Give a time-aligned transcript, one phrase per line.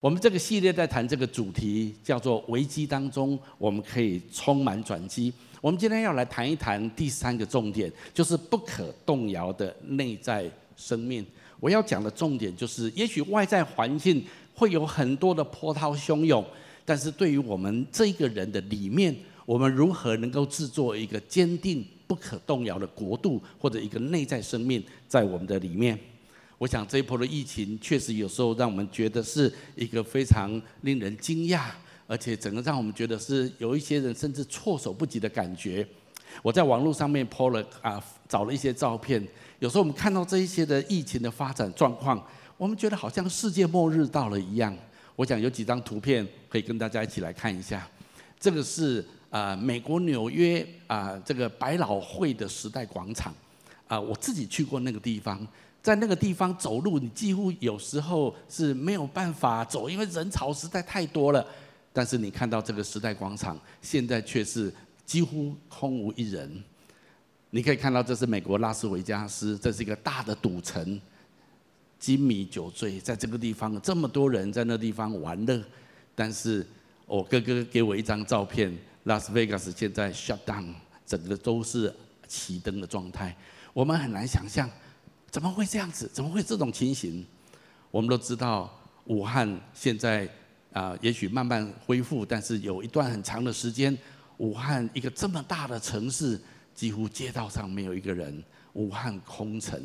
[0.00, 5.30] 我们这个系列在谈这个主题，叫做危机当中我们可以充满转机。
[5.60, 11.24] 我们今天要来谈一谈第三个重点，就是不可动摇的内在生命。
[11.60, 14.24] 我要讲的重点就是，也许外在环境
[14.54, 16.42] 会有很多的波涛汹涌，
[16.86, 19.14] 但是对于我们这个人的里面，
[19.44, 25.98] 我们如何能够制作一个坚定不可动摇的国度，或者一个内在生命在我们的里面？
[26.60, 31.70] 我想这一波的疫情确实有时候让我们觉得是一个非常令人惊讶，
[32.06, 35.88] 而且整个让我们觉得是有一些人甚至措手不及的感觉。
[36.42, 39.26] 我在网络上面 po 了啊，找了一些照片。
[39.58, 42.22] 有时候我们看到这一些的疫情的发展状况，
[42.58, 44.76] 我们觉得好像世界末日到了一样。
[45.16, 47.88] 我想有几张图片可以跟大家一起来看一下。
[48.38, 53.34] 这个是啊，美国纽约啊，这个百老汇的时代广场
[53.88, 55.46] 啊，我自己去过那个地方。
[55.82, 61.44] 在那个地方走路，你几乎有时候是没有办法走，因为人潮实在太多了。
[61.92, 64.72] 但是你看到这个时代广场，现在却是
[65.06, 66.62] 几乎空无一人。
[67.50, 71.00] 你可以看到，这是美国拉斯维加斯，这是一个大的赌城，
[71.98, 75.60] 金迷酒醉，在这个地方这么多人在那地方玩乐。
[76.14, 76.64] 但是
[77.06, 80.72] 我哥哥给我一张照片，拉斯维加斯现在 shut down，
[81.06, 81.92] 整个都是
[82.28, 83.34] 熄灯的状态。
[83.72, 84.70] 我们很难想象。
[85.30, 86.10] 怎么会这样子？
[86.12, 87.24] 怎么会这种情形？
[87.90, 88.70] 我们都知道，
[89.04, 90.28] 武汉现在
[90.72, 93.96] 啊，也许慢慢恢复，但是有一段很长的时间，
[94.38, 96.40] 武汉一个这么大的城市，
[96.74, 99.80] 几乎街道上没有一个人，武汉空城。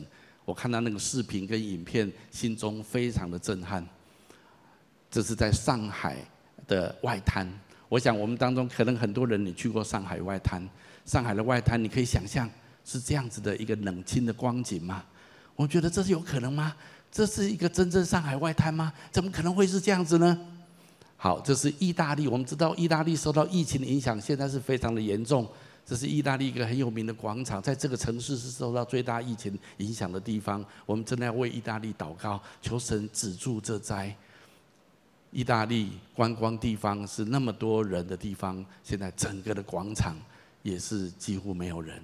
[0.45, 3.87] 我看到那个视频跟影片，心中非常的震撼。
[5.09, 6.17] 这是在上海
[6.67, 7.47] 的外滩，
[7.89, 10.67] 我想我们当中可能很多人你去过上海外滩，
[11.05, 12.49] 上海的外滩，你可以想象
[12.83, 15.03] 是这样子的一个冷清的光景吗？
[15.56, 16.75] 我觉得这是有可能吗？
[17.11, 18.92] 这是一个真正上海外滩吗？
[19.09, 20.38] 怎么可能会是这样子呢？
[21.16, 22.28] 好，这是意大利。
[22.28, 25.48] 我们知道意大利受到疫情的影响，现在是非常的严重。
[25.86, 30.64] 这是意大利一个很有名的广场，在这个城市是受到最大疫情影响的地方。
[30.86, 34.14] 我们真的要为意大利祷告，求神止住这灾。
[35.32, 40.17] 意大利观光地方是那么多人的地方，现在整个的广场
[40.64, 42.02] 也是几乎没有人。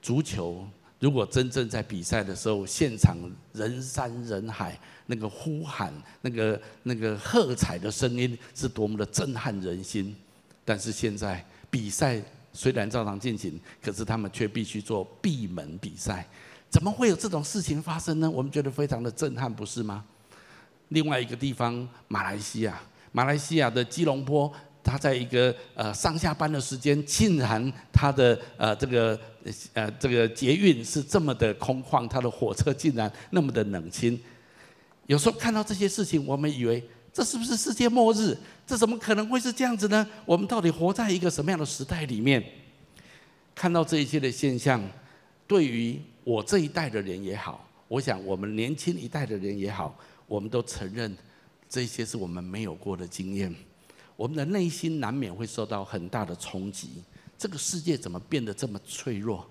[0.00, 0.66] 足球。
[0.98, 3.16] 如果真正在比赛的时候，现场
[3.52, 5.92] 人山人海，那个呼喊、
[6.22, 10.16] 那个那个喝彩的声音是多么的震撼人心。
[10.64, 12.20] 但是现在比赛
[12.52, 16.26] 虽然照常进行，可是他们却必须做闭门比赛。
[16.70, 18.30] 怎么会有这种事情发生呢？
[18.30, 20.04] 我们觉得非常的震撼，不是吗？
[20.88, 22.80] 另外一个地方，马来西亚，
[23.12, 24.52] 马来西亚的吉隆坡。
[24.86, 29.18] 他在一个呃上下班的时间，竟然他的呃这个
[29.72, 34.16] 呃这个捷运是这么的空旷，他的火车竟然那么的冷清。
[35.06, 36.82] 有时候看到这些事情，我们以为
[37.12, 38.36] 这是不是世界末日？
[38.64, 40.06] 这怎么可能会是这样子呢？
[40.24, 42.42] 我们到底活在一个什么样的时代里面？
[43.54, 44.82] 看到这一切的现象，
[45.46, 51.16] 对于我这一代的人也好，我想我们年轻一代的人也好，我们都承认
[51.68, 53.54] 这些是我们没有过的经验。
[54.16, 57.02] 我们的内心难免会受到很大的冲击。
[57.38, 59.46] 这个世界怎么变得这么脆弱？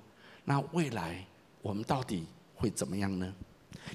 [0.46, 1.24] 那未来
[1.62, 2.24] 我们到底
[2.56, 3.34] 会怎么样呢？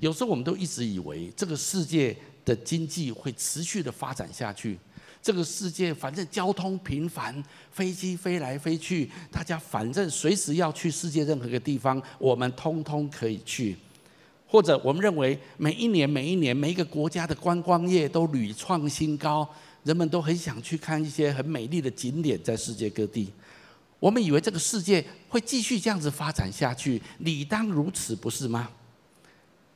[0.01, 4.79] 有时候我们都一直以为这个世界的经济会持续的发展下去。
[5.21, 13.77] 这个世界反正交通频繁，飞机飞来飞去，大家反正随时要去世界任何一个地方，我们通通可以去。
[14.47, 19.49] 或者我们认为每一年每一年每一个国家的观光业都屡创新高。
[19.85, 23.33] 人们都很想去看一些很美丽的景点，在世界各地。
[23.99, 28.71] 我们以为这个世界会继续这样子发展下去，理当如此，不是吗？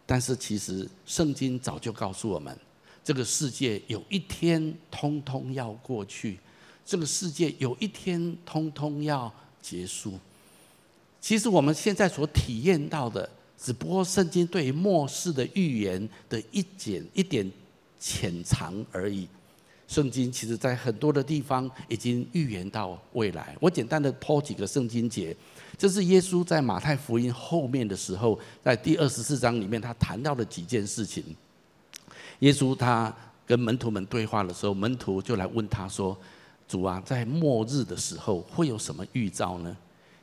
[0.06, 2.56] 但是其实圣经早就告诉我们，
[3.03, 6.38] 这个世界有一天通通要过去，
[6.84, 9.32] 这个世界有一天通通要
[9.62, 10.19] 结束。
[11.20, 13.28] 其实我们现在所体验到的，
[13.59, 17.50] 只不过圣经对于末世的预言的一点一点
[17.98, 19.26] 浅尝而已。
[19.87, 23.55] 圣经其实在很多的地方已经预言到未来。
[23.61, 25.37] 我简单的抛几个圣经节，
[25.76, 31.23] 这是耶稣在马太福音后面的时候，在第二十四章里面，他谈到的几件事情。
[32.41, 33.14] 耶稣他
[33.47, 36.17] 跟门徒们对话的时候，门徒就来问他说
[36.67, 39.76] ：“主啊，在末日的时候会有什么预兆呢？”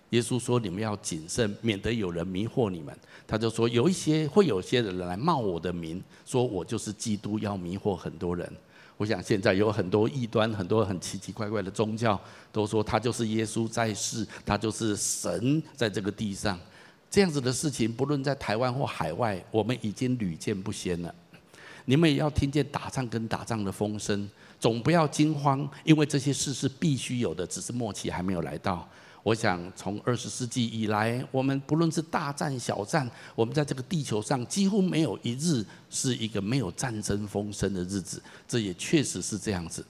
[0.09, 2.93] 耶稣说：“你们要谨慎，免得有人迷惑你们。”
[3.25, 8.51] 他就说：“有一些会有些人来冒我的名，说我就是基督，要迷惑很多人。”
[8.97, 12.19] 我想现在有很多异端，很多很奇奇怪怪的宗教，
[12.51, 16.59] 都说他就是耶稣在世，他就是神在这个地上。
[17.09, 21.13] 这样子的事情，不论在台湾或海外，我们已经屡见不鲜了。
[21.85, 24.29] 你们也要听见打仗跟打仗的风声，
[24.59, 28.87] 总不要惊慌，因为这些事是必须有的，只是末期还没有来到。
[29.23, 38.21] 我想，从二十世纪以来，我们不论是大战小战，我们在这个地球上几乎没有一日是一个没有战争风声的日子。
[38.47, 39.85] 这也确实是这样子。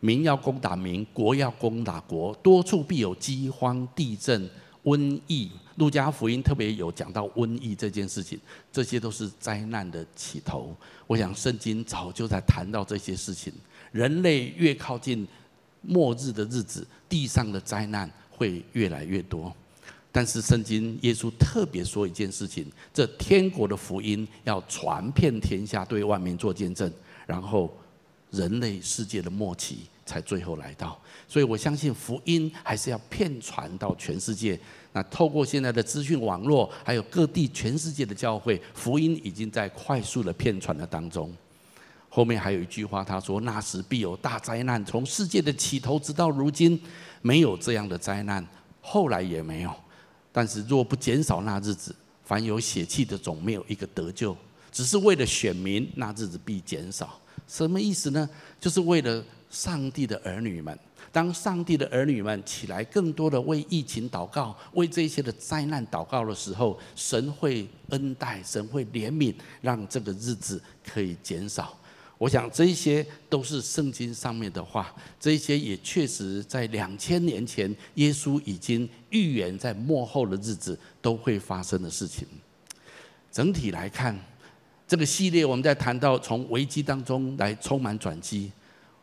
[0.00, 4.48] 民要攻打民，国要攻打国，多处必有饥荒、地震、
[4.84, 5.50] 瘟疫。
[5.76, 8.36] 路加福音特别有讲到瘟疫这件事情，
[8.72, 10.76] 这些都是灾难的起头。
[11.06, 13.52] 我想，圣经早就在谈到这些事情。
[13.92, 15.26] 人类越靠近
[15.82, 19.52] 末日的日子，地上的灾难会越来越多，
[20.12, 22.64] 但是圣经耶稣特别说一件事情：
[22.94, 26.90] 这天国的福音要传遍天下，对万民做见证，
[27.26, 27.68] 然后
[28.30, 30.96] 人类世界的末期才最后来到。
[31.26, 34.56] 所以我相信福音还是要遍传到全世界。
[34.92, 41.34] 那透过现在的资讯网络，还有各地全世界的教会，福音已经在快速的遍传的当中。
[42.08, 46.80] 后面还有一句话，他说：“那时必有大灾难，从世界的起头直到如今。”
[47.20, 48.46] 没有这样的灾难，
[48.80, 49.74] 后来也没有。
[50.30, 54.36] 但是若不减少那日子，凡有血气的总没有一个得救。
[54.70, 57.20] 只是为了选民，那日子必减少。
[57.48, 58.28] 什么意思呢？
[58.60, 60.78] 就是为了上帝的儿女们。
[61.10, 71.76] 当上帝的儿女们起来，更多的为疫情祷告，为这些的灾难祷告的时候，神会恩待，神会怜悯，让这个日子可以减少。
[72.18, 82.26] 我想这些都是圣经上面的话，这些也确实在两千年前，耶稣已经预言在末后的日子都会发生的事情。
[83.30, 84.18] 整体来看，
[84.86, 88.50] 这个系列我们在谈到从危机当中来充满转机。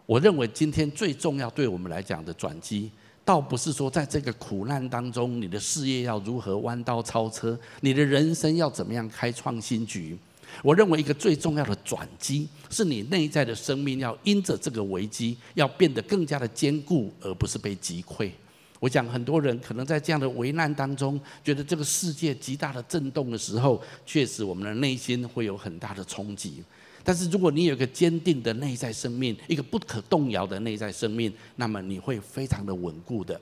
[0.06, 2.92] 我认为今天最重要对我们来讲的转机，
[3.24, 10.18] 倒不是说在这个苦难当中，你的事业要如何弯道超车，你的人生要怎么样开创新局。
[10.63, 18.31] 我认为一个最重要的转机，是你内在的生命要因着这个危机，要变得更加的坚固，而不是被击溃。
[18.80, 26.63] 我想很多人可能在这样的危难当中，觉得这个世界极大的震动的时候，确实我们的内心会有很大的冲击。
[27.03, 33.39] 但是如果你有一个坚定的内在生命，一个不可动摇的内在生命，那么你会非常的稳固的。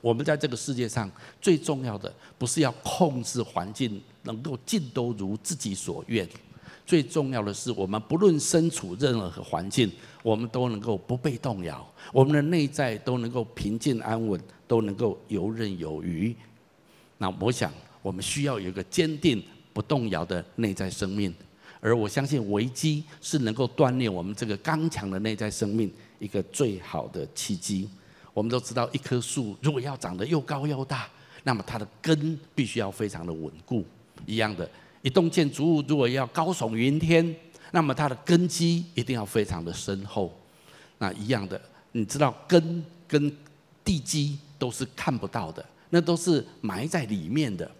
[0.00, 1.10] 我们在这个世界上
[1.40, 6.28] 最重要的，不是要控制环境，能够尽都如自己所愿。
[6.86, 9.90] 最重要的是，我们不论身处任何环境，
[10.22, 16.34] 我们都能够不被动摇，我们的内在都能够平静安稳，都能够游刃有余。
[17.18, 17.70] 那我想，
[18.00, 19.42] 我们需要有一个坚定
[19.74, 21.34] 不动摇的内在生命，
[21.78, 27.86] 而我相信危机是能够锻炼我们这个刚强的内在生命一个最好的契机。
[28.32, 31.06] 我们都知道，一棵树如果要长得又高又大，
[31.42, 33.84] 那么它的根必须要非常的稳固。
[34.26, 34.68] 一样的，
[35.02, 37.34] 一栋建筑物如果要高耸云天，
[37.72, 40.32] 那么它的根基一定要非常的深厚。
[40.98, 41.60] 那一样的，
[41.92, 43.32] 你知道根跟
[43.84, 47.70] 地基都是看不到的，那都是埋在里面的。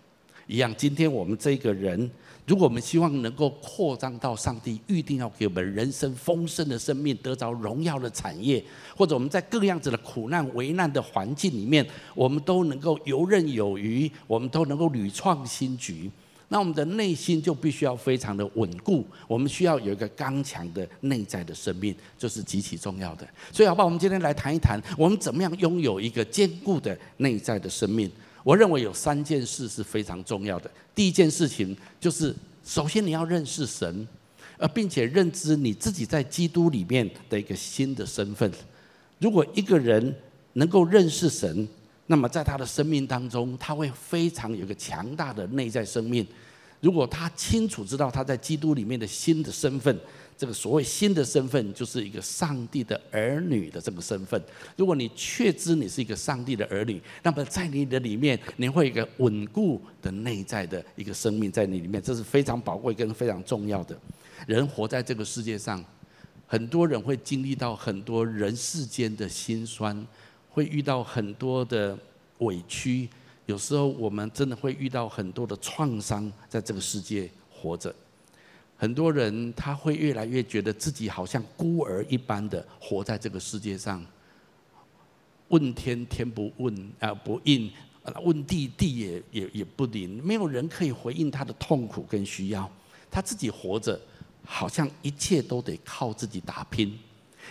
[0.46, 2.10] 一样，今天我们这个人。
[2.46, 8.64] 如果我们希望能够扩张到上帝预定要给我们人生丰盛的生命，得着荣耀的产业，
[8.96, 16.10] 或者我们在各样子的苦难、危难的环境里面，我们都能够游刃有余，我们都能够屡创新局，
[16.48, 19.06] 那我们的内心就必须要非常的稳固。
[19.26, 23.28] 我们需要有一个刚强的内在的生命，这是极其重要的。
[23.52, 23.84] 所以，好不好？
[23.84, 28.10] 我们今天来谈一谈，我们怎么样拥有一个坚固的内在的生命。
[28.42, 30.70] 我认为有三件事是非常重要的。
[30.94, 34.08] 第一件事情就是，首先你要认识神，
[34.56, 38.50] 而并且认知你自己在基督里面的一个新的身份。
[39.18, 40.14] 如果一个人
[40.54, 41.68] 能够认识神，
[42.08, 46.26] 那么在他的生命当中，他会非常有一个强大的内在生命。
[46.80, 49.96] 如果他清楚知道他在基督里面的新的身份。
[50.38, 54.40] 这个所谓新的身份，就是一个上帝的儿女的这个身份。
[54.76, 63.98] 如果你确知你是一个上帝的儿女，那么在你的里面，你会有一个稳固的内在的一个生命在你里面，这是非常宝贵跟非常重要的。
[64.46, 65.84] 人活在这个世界上，
[66.46, 70.06] 很多人会经历到很多人世间的辛酸，
[70.58, 71.96] 会遇到很多的
[72.38, 73.08] 委屈，
[73.46, 77.94] 有时候我们真的会遇到很多的创伤，在这个世界活着。
[78.76, 84.04] 很多人他会越来越觉得自己好像孤儿一般的活在这个世界上，
[85.46, 87.70] 问天天不问啊不应，
[88.24, 92.68] 问地地也也也不灵，没有人可以回应他的痛苦跟需要，
[93.08, 93.96] 他自己活着，
[94.44, 96.98] 好像一切都得靠自己打拼，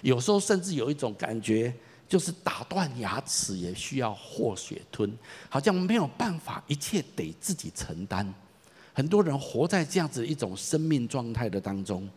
[0.01, 1.73] 有时候甚至有一种感觉，
[2.07, 5.11] 就是打断牙齿也需要和血吞，
[5.49, 8.33] 好像没有办法，一切得自己承担。
[8.93, 12.09] 很多人活在这样子一种生命状态的当中，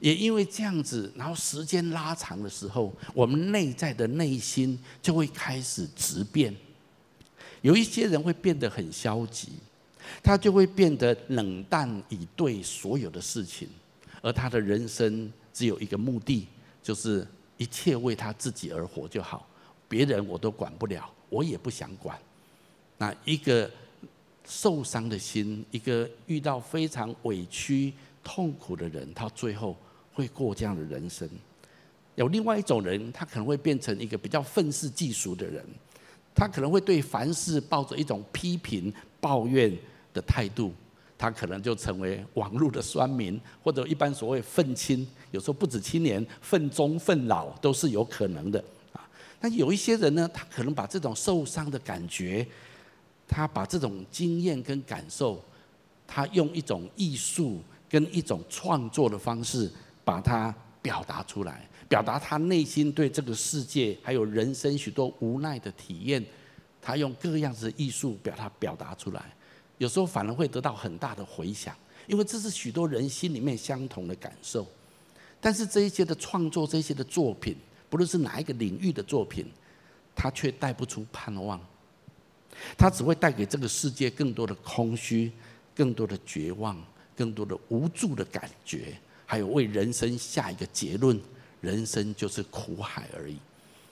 [0.00, 6.54] 也因为这样子，然后时间拉长的时候，我们内在的内心就会开始质变。
[7.62, 9.48] 有一些人会变得很消极，
[10.22, 13.66] 他就会变得冷淡以对所有的事情，
[14.20, 16.46] 而他的人生只有一个目的，
[16.82, 19.46] 就是一切为他自己而活就好，
[19.88, 22.18] 别人我都管不了，我也不想管。
[22.98, 23.70] 那一个
[24.46, 27.92] 受伤的心，一个遇到非常委屈、
[28.22, 29.76] 痛苦的人，他最后
[30.12, 31.28] 会过这样的人生。
[32.16, 35.64] 有另外一种人，他可能会变成一个比较愤世嫉俗的人，
[36.34, 39.76] 他可能会对凡事抱着一种批评、抱怨
[40.12, 40.72] 的态度，
[41.16, 45.06] 他可能就成为网络的酸民，或者一般所谓愤青。
[45.30, 49.08] 有时候不止青年，愤中、愤老都是有可能的啊。
[49.40, 52.46] 那有一些人呢，他可能把这种受伤的感觉。
[53.26, 55.42] 他把这种经验跟感受，
[56.06, 59.68] 他用一种艺术跟一种创作的方式，
[60.04, 66.22] 把它表达出来，表达他内心对这个世界还有人生许多无奈的体验，
[66.82, 69.34] 他用各样子的艺术表达表达出来，
[69.78, 71.76] 有时候反而会得到很大的回响，
[72.06, 74.66] 因为这是许多人心里面相同的感受。
[75.40, 77.56] 但是这一些的创作，这些的作品，
[77.90, 79.46] 不论是哪一个领域的作品，
[80.14, 81.60] 他却带不出盼望。
[82.78, 85.30] 它只会带给这个世界更多的空虚，
[85.74, 86.80] 更多的绝望，
[87.16, 91.20] 更多的无助的感觉，还有为人生下一个结论：
[91.60, 93.36] 人生就是苦海而已。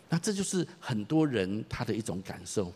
[0.09, 2.73] 那这就是很多人他的一种感受。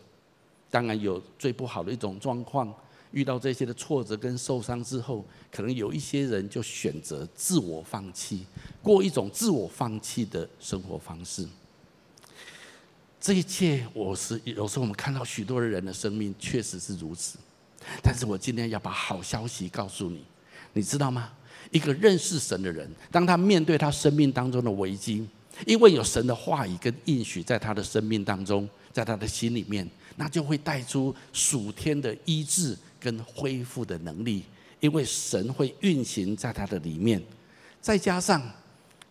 [0.69, 2.71] 当然有最不好的一种状况，
[3.11, 8.45] 遇到这些的挫折跟受伤之后，可能有一些人就选择自我放弃，
[8.81, 11.47] 过一种自我放弃的生活方式。
[13.19, 17.37] 这一切，我是有时候我们看到许多人的生命确实是如此，
[18.03, 20.23] 但是我今天要把好消息告诉你，
[20.73, 21.31] 你知道吗？
[21.71, 25.27] 一个认识神的人，当他面对他生命当中的危机，
[25.65, 29.85] 因为有神的话语跟应许在他的生命当中，在他的心里面，
[30.15, 34.43] 那就会带出属天的医治跟恢复的能力，
[34.79, 37.21] 因为神会运行在他的里面，
[37.81, 38.41] 再加上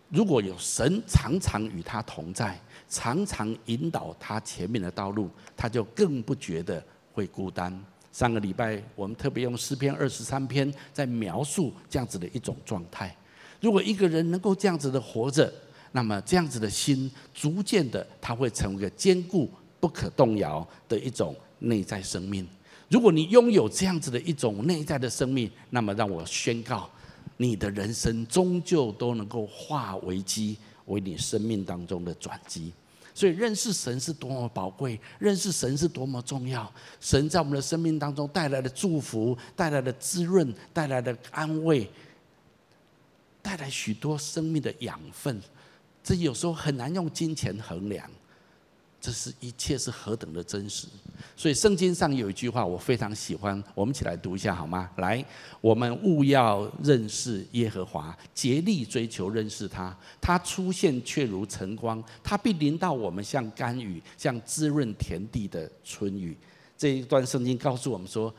[0.09, 2.59] 如果有神常常与他同在。
[2.89, 7.77] 常常引导他前面的道路，他就更不觉得会孤单。
[8.13, 13.13] 上个礼拜我们特别用诗篇二十三篇在描述这样子的一种状态。
[13.59, 15.53] 如果一个人能够这样子的活着，
[15.91, 19.51] 那么这样子的心，逐渐的他会成为一个坚固
[19.81, 22.47] 不可动摇的一种内在生命。
[22.89, 26.89] 如果你拥有这样子的一种内在的生命，那么让我宣告，
[27.35, 32.71] 你的人生终究都能够化危机为你生命当中的转机，
[33.13, 36.71] 所以认识神是多么宝贵，认识神是多么重要。
[37.01, 41.89] 神在我们的生命当中带来的祝福，带来的滋润，带来的安慰，
[43.41, 45.41] 带来许多生命的养分，
[46.01, 48.09] 这有时候很难用金钱衡量。
[48.99, 50.87] 这是一切是何等的真实，
[51.35, 54.89] 所以圣经上有一句话我非常喜欢，我们一起来读一下好吗？
[54.97, 55.23] 来，
[55.61, 59.95] 我们务要认识耶和华，竭力追求认识他。
[60.19, 66.35] 他出现却如晨光，他必临到我们像甘雨，像滋润田地的春雨。
[66.75, 68.33] 这一段圣经告诉我们说，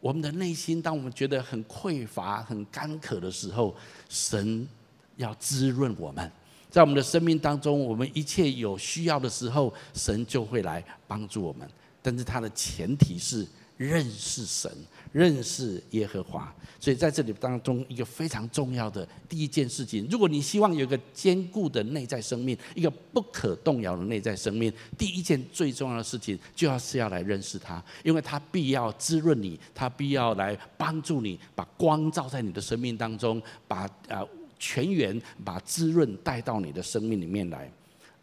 [0.00, 3.74] 我们的内心当我们觉得很匮乏、很干渴的时候，
[4.08, 4.68] 神
[5.16, 6.30] 要滋润我们。
[6.70, 11.68] 在我们的生命当中，我们一切有需要的时候，神就会来帮助我们。
[12.00, 13.46] 但是它的前提是
[13.76, 14.70] 认识神，
[15.12, 16.54] 认识耶和华。
[16.78, 34.24] 所以在这里当中，一个非常重要的第一件事情，如果你希望有一个坚固的内在生命，一个不可动摇的内在生命，第一件最重要的事情，就要是要来认识他，因为他必要滋润你，他必要来帮助你，把光照在你的生命当中，把啊。
[34.60, 37.68] 全员把滋润带到你的生命里面来，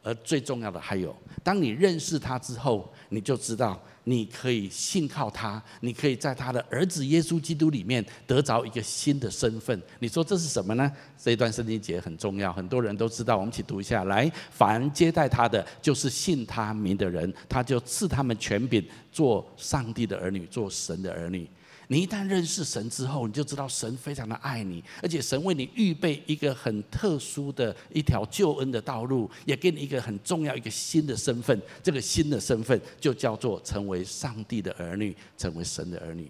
[0.04, 1.14] 而最重要的还有，
[1.44, 9.82] 当你认识他之后，你就知道你可以信靠他，你可以在他的儿子耶稣基督里面得着一个新的身份。
[10.00, 10.90] 你说这是什么呢？
[11.18, 13.36] 这一段圣经节很重要，很多人都知道。
[13.36, 21.50] 我们一起读一下来：凡接待他的，就是信他名的人，他就赐他们权柄，做上帝的儿女，做神的儿女。
[21.90, 31.60] 你一旦认识神之后，你就知道神非常的爱你，而且神为你预备一个很特殊的一条救恩的道路，也给你一个很重要一个新的身份。
[31.82, 36.30] 这个新的身份就叫做成为上帝的儿女，成为神的儿女。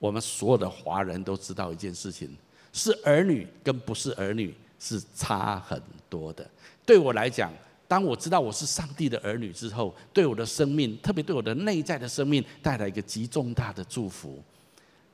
[0.00, 2.36] 我们所有的华人都知道一件事情：
[2.72, 6.48] 是儿女跟不是儿女是差很多的。
[6.84, 7.52] 对我来讲，
[7.88, 14.40] 当我知道我是上帝的儿女之后，对我的生命，特别对我的内在的生命，带来一个极重大的祝福。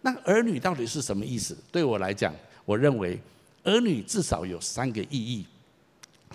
[0.03, 1.57] 那儿女到底是什么意思？
[1.71, 3.19] 对我来讲，我认为
[3.63, 5.47] 儿女至少有三个意义。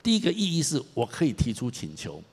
[0.02, 2.24] 第一个意义是我可以提出请求。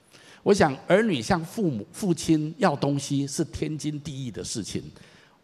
[0.44, 4.80] 我想儿女向父母、父亲要东西是天经地义的事情。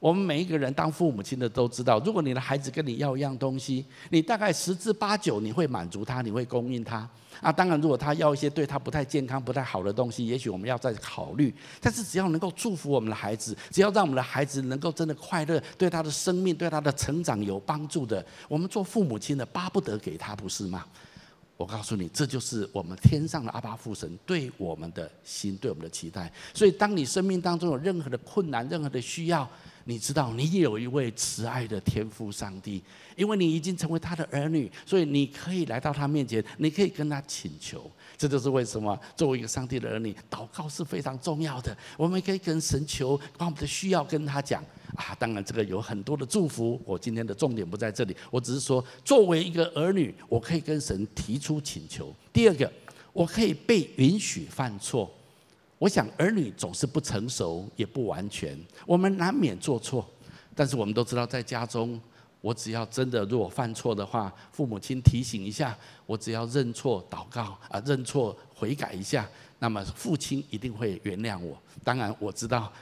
[0.02, 7.08] 我们每一个人当父母亲的都知道，如果你的孩子跟你要一样东西，你大概十之八九你会满足他，你会供应他。
[7.40, 11.54] 啊，当然，如果他要一些对他不太健康、不太好的东西，也许我们要再考虑。
[11.80, 20.84] 但是只要能够祝福我们的孩子，只要让我们的孩子能够真的快乐，对他的生命、对他的成长有帮助的，我们做父母亲的巴不得给他，不是吗？
[21.56, 26.32] 我告诉你，这就是我们天上的阿爸父神对我们的心、对我们的期待。
[26.52, 29.48] 所以，当你生命当中有任何的困难、任何的需要，
[29.84, 32.82] 你知道，你有一位慈爱的天父上帝，
[33.16, 37.90] 因为你已经成为他的儿女，所以你可以来到他面前，你可以跟他请求。
[38.16, 41.76] 这就是为什么作为一个上帝的儿女，祷告是非常重要的。
[41.96, 44.62] 我们可以跟神求，把我们的需要跟他讲
[44.94, 45.14] 啊。
[45.18, 46.80] 当然，这个有很多的祝福。
[46.84, 52.14] 我今天的重点不在这里，我只是说，作为一个儿女，我可以跟神提出请求。
[52.32, 52.70] 第二个，
[53.12, 55.12] 我可以被允许犯错。
[55.82, 60.08] 我想儿女总是不成熟，也不完全，我们难免做错。
[60.54, 62.00] 但是我们都知道，在家中，
[62.40, 71.60] 我只要真的如果犯错的话，父母亲提醒一下，我只要认错祷告啊，认错悔改一下，那么父亲一定会原谅我。
[71.82, 72.72] 当然我知道。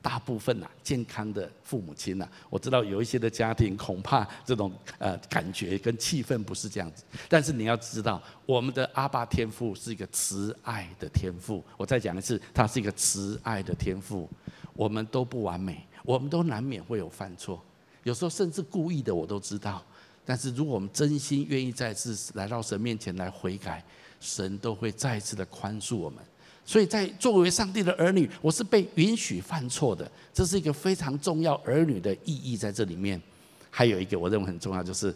[0.00, 7.02] 大部分呐、健康的父母亲呐、我知道有一些的家庭恐怕这种呃感觉跟气氛不是这样子。
[7.28, 11.64] 但是你要知道，我们的阿爸天父是一个慈爱的天父。
[11.76, 14.28] 我再讲一次，他是一个慈爱的天父。
[14.74, 17.58] 我们都不完美，我们都难免会有犯错，
[18.02, 19.82] 有时候甚至故意的，我都知道。
[20.22, 23.82] 但是如果我们真心愿意再次来到神面前来悔改，
[24.20, 26.22] 神都会再次的宽恕我们。
[26.66, 33.22] 所以在作为上帝的儿女，我是被允许犯错的，这是一个非常重要儿女的意义在这里面。
[33.70, 35.14] 还有一个我认为很重要，就是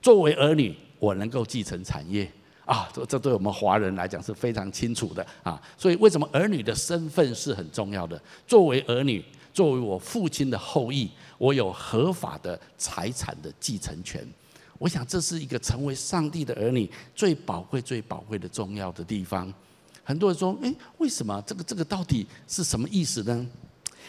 [0.00, 2.30] 作为儿女，我能够继承产业
[2.64, 5.60] 啊， 这这对我们华人来讲是非常清楚的啊。
[5.76, 8.22] 所以为什么儿女的身份是很重要的？
[8.46, 14.24] 作为儿女，作为我父亲的后裔，我有合法的财产的继承权。
[14.78, 19.52] 我想这是一个成为上帝的儿女最宝贵、最宝贵的重要的地方。
[20.04, 23.46] 很多人说：“诶，为什么这个这个到底是什么意思呢？”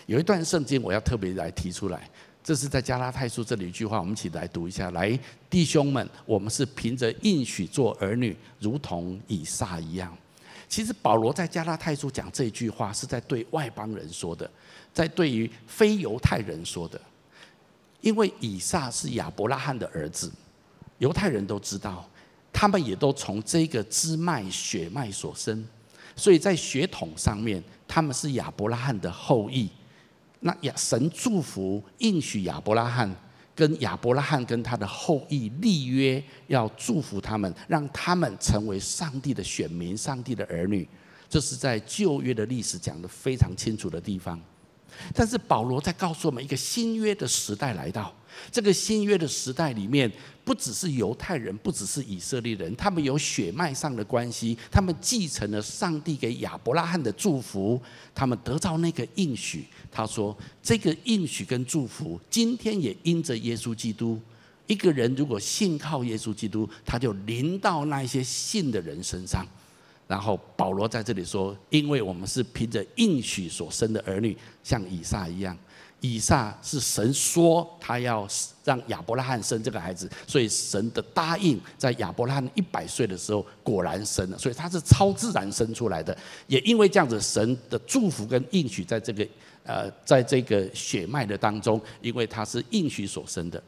[0.07, 2.09] 有一段圣经我要特别来提出来，
[2.43, 4.91] 这是在加拉太书这里一句话，我们一起来读一下。
[4.91, 5.17] 来，
[5.49, 10.15] 弟兄们，我们是凭着应许做儿女，如同以撒一样。
[10.67, 14.49] 其实保罗在加拉太书讲这句话，是在对外邦人说的，
[14.91, 16.99] 在对于非犹太人说的。
[18.01, 20.29] 因为以撒是亚伯拉罕的儿子，
[20.97, 22.05] 犹太人都知道，
[22.51, 25.65] 他们也都从这个支脉血脉所生。
[26.15, 29.69] 所以在血统上面，他们是亚伯拉罕的后裔。
[30.41, 33.09] 那亚神祝福应许亚伯拉罕，
[33.55, 40.87] 跟亚伯拉罕跟他的后裔立约，要祝福他们，让他们成为上帝的选民、上帝的儿女。
[41.29, 44.39] 这是在旧约的历史讲得非常清楚的地方。
[45.15, 48.13] 但是保罗在告诉我们，一个新约的时代来到。
[48.51, 50.11] 这个新约的时代里面，
[50.43, 57.81] 不只是犹太人，不只是以色列人，他们有血脉上的关系，他们继承了上帝给亚伯拉罕的祝福，
[58.13, 59.65] 他们得到那个应许。
[59.91, 64.19] 他说，这个应许跟祝福，今天也因着耶稣基督，
[64.67, 69.45] 一个人如果信靠耶稣基督，他就临到那些信的人身上。
[70.05, 75.57] 然后保罗在这里说，因为我们是凭着应许所生的儿女，像以撒一样。
[76.03, 78.27] 以撒是神说他要
[78.65, 86.15] 让亚伯拉罕生这个孩子，所以神的答应在亚伯拉罕一百岁的时候果然生了，所以他是超自然生出来的。
[86.47, 89.25] 也因为这样子，神的祝福跟应许在这个
[89.63, 93.63] 呃，在这个血脉的当中，因为他是应许所生的。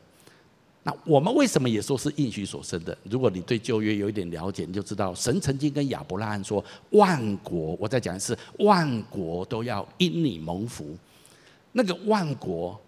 [0.83, 2.97] 那我们为什么也说是应许所生的？
[3.09, 10.93] 如果你对旧约有一点了解，你就知道神曾经跟亚伯拉罕说：“万国，我再讲一次，万国都要因你蒙福。”
[11.77, 12.79] 那个万国，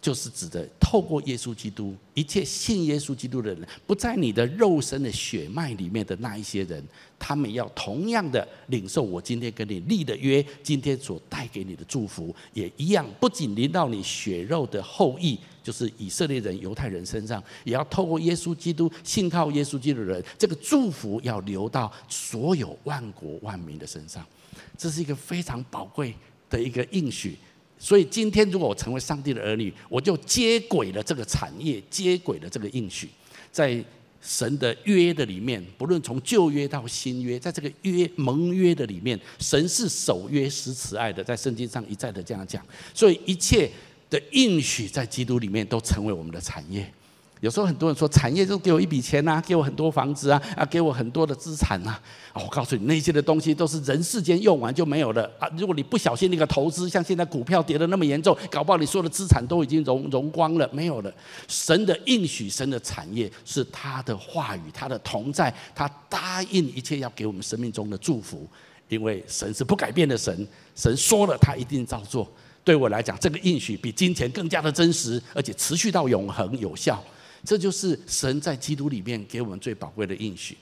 [0.00, 6.80] 就是指的透过耶稣基督，一切信耶稣基督的人，不在你的肉身的血脉里面的那一些人，
[7.18, 24.24] 他们要同样的领受我今天跟你立的约，今天所带给你的祝福，也一样，不仅临到你血肉的后裔，就是以色列人、犹太人身上，也要透过耶稣基督信靠耶稣基督的人，这个祝福要流到所有万国万民的身上，
[24.76, 26.14] 这是一个非常宝贵
[26.48, 27.36] 的一个应许。
[27.78, 33.08] 所以今天，如果我成为上帝的儿女，我就接轨了这个产业，接轨了这个应许，
[33.52, 33.82] 在
[34.20, 42.66] 神的约的里面，不论从旧约到新约，在这个约盟约的里面，神是守约施慈爱的，在圣经上一再的这样讲。
[42.92, 43.70] 所以一切
[44.10, 46.92] 的应许在基督里面都成为我们的产业。
[47.40, 51.90] 有时候很多人说，产业就给我一笔钱呐，给我很多房子啊，啊，给我很多的资产呐。
[52.32, 55.48] 啊，我告诉你，那些的东西都是人世间用完就没有了啊。
[55.56, 61.12] 如果你不小心那个投资，像现在股票跌得那么严重，搞不好你所有的资产都已经融融光了，没有了。
[61.46, 68.46] 神的应许，神的产业是他的话语，他的同在，他答应一切要给我们生命中的祝福，
[68.88, 72.28] 因为神是不改变的神，神说了他一定照做。
[72.64, 77.02] 对我来讲，这个应许比金钱更加的真实，而且持续到永恒有效。
[77.44, 80.56] 这就是神在基督里面给我们最宝贵的应许。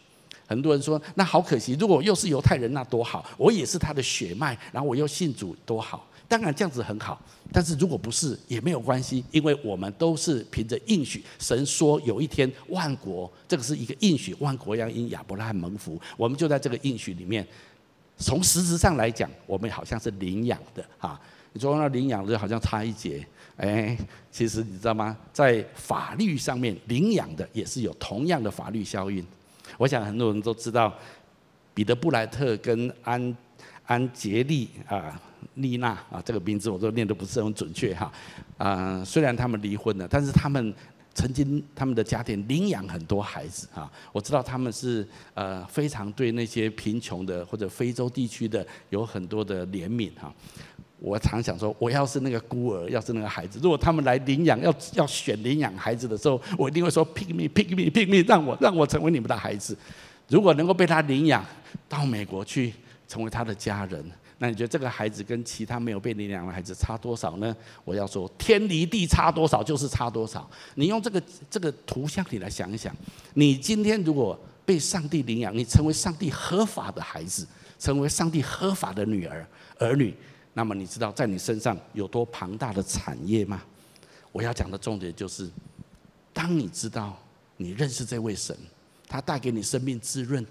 [0.47, 6.09] 很多人说，那好可惜，如果又是犹太人，那多好，我也是他的血脉，然后我又信主，多好。
[6.29, 7.21] 当然这样子很好，
[7.53, 11.25] 但是如果不是也没有关系，因为我们都是凭着应许。
[11.39, 16.01] 神说有一天万国，这个是一个应许，万国要因亚伯拉罕蒙福。
[16.17, 17.47] 我们就在这个应许里面，
[18.19, 21.21] 从实质上来讲，我们好像是领养的哈。
[21.53, 23.25] 你说那领养的好像差一截。
[23.57, 23.97] 哎，
[24.31, 25.17] 其实你知道吗？
[25.33, 29.25] 在法律上面，领养的也是有同样的法律效应。
[29.79, 30.95] 我想很多人都知道，
[31.73, 33.37] 彼得布莱特跟安
[33.87, 35.21] 安杰丽啊
[35.55, 38.13] 丽娜啊这个名字我都念得不是很准确哈。
[38.59, 40.75] 啊，虽然他们离婚了，但是他们
[41.15, 43.91] 曾经他们的家庭领养很多孩子啊。
[44.13, 50.35] 我知道他们是呃非常对那些贫穷的或者非洲地区的有很多的怜悯哈。
[51.07, 59.79] 我常想说，我要是那个孤儿，要是那个孩子，如果他们来领养，要要选领养孩子的时候，我一定会说：pick me，pick me，pick me，让我让我成为你们的孩子。
[60.27, 61.47] 如果能够被他领养
[61.89, 62.75] 到美国去，
[63.07, 64.05] 成为他的家人，
[64.39, 67.55] 那你觉得这个孩子跟其他没有被领养的孩子差多少呢？
[67.85, 70.51] 我要说，天离地差多少就是差多少。
[70.75, 72.93] 你用这个这个图像你来想一想，
[73.35, 77.47] 你今天如果被上帝领养，你成为上帝合法的孩子，
[77.79, 79.47] 成为上帝合法的女儿
[79.79, 80.13] 儿女。
[80.59, 83.63] 那么你知道在你身上有多庞大的产业吗？
[84.33, 85.51] 我要讲的重点就是，
[86.33, 87.15] 当你知道
[87.59, 88.57] 你认识这位神，
[89.07, 90.45] 他带给你生命滋润，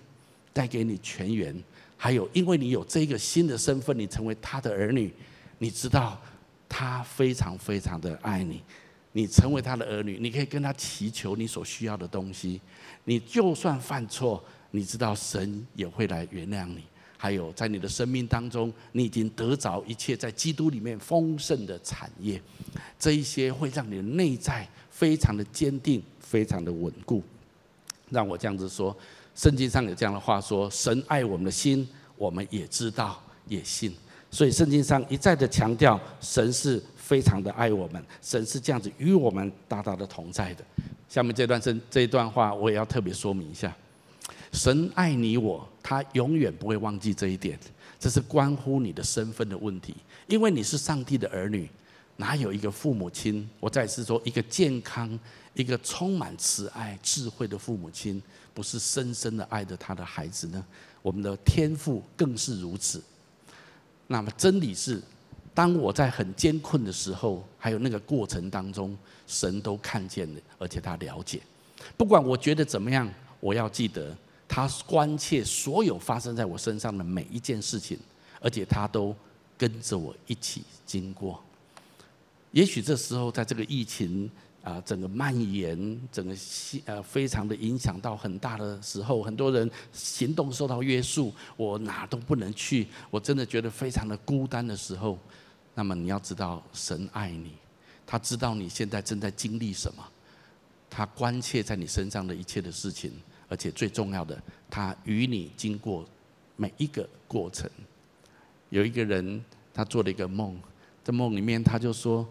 [0.54, 1.60] 带给你全源，
[1.98, 5.12] 还有因为你有这个新的身份，你成为他的儿女，
[5.58, 6.22] 你知道
[6.70, 8.62] 他非常非常的爱你，
[9.12, 12.62] 你成为他的儿女，你可以跟他祈求你所需要的东西，
[13.06, 16.84] 你就算犯错，你知道神也会来原谅你。
[17.26, 22.40] 还有，在你的生命当中，你已经得着一切在基督里面丰盛的产业，
[23.00, 27.24] 这一些会让你的内在非常的坚定，非常的稳固。
[28.12, 28.96] 让我这样子说，
[29.34, 33.92] 圣经上有这样的话说：神爱我们的心，我们也知道，也信。
[34.30, 40.64] 所以圣经上一再的强调，神是非常的爱我们，神是这样子与我们大大的同在的。
[41.10, 43.76] 下面这段圣这一段话，我也要特别说明一下。
[44.52, 47.60] 神爱你我，他永远不会忘记这一点。
[48.00, 49.96] 这是关乎你的身份的问题，
[50.26, 51.70] 因为你是上帝的儿女，
[52.18, 53.48] 哪有一个父母亲？
[53.60, 55.18] 我再次说，一个健康、
[55.54, 58.22] 一个充满慈爱、智慧的父母亲，
[58.52, 60.66] 不是深深的爱着他的孩子呢？
[61.04, 63.02] 我们的天赋更是如此。
[64.08, 65.00] 那么真理是，
[65.54, 71.42] 当我在很艰困的时候，还有那个过程当中，神都看见了，而且他了解。
[71.96, 73.08] 不管我觉得怎么样，
[73.40, 74.16] 我要记得。
[74.48, 77.98] 他关切所有发生在我身上的每一件事情，
[78.40, 79.16] 而且他都
[79.58, 81.42] 跟着我一起经过。
[82.52, 84.30] 也许这时候，在这个疫情
[84.64, 86.36] 啊，整个蔓延，整个
[86.86, 95.20] 呃非常的影响到很大的时候，很多人行动受到约束，我哪都不能去，我真的觉得非常的孤单的时候，
[95.74, 97.52] 那么你要知道，神爱你，
[98.08, 100.04] 他知道你现在正在经历什么，
[100.90, 103.12] 他关切在你身上的一切的事情。
[103.48, 106.06] 而且最重要的，他与你经过
[106.56, 107.70] 每一个过程。
[108.70, 110.60] 有一个人，他做了一个梦，
[111.04, 112.28] 在梦里面他就说：“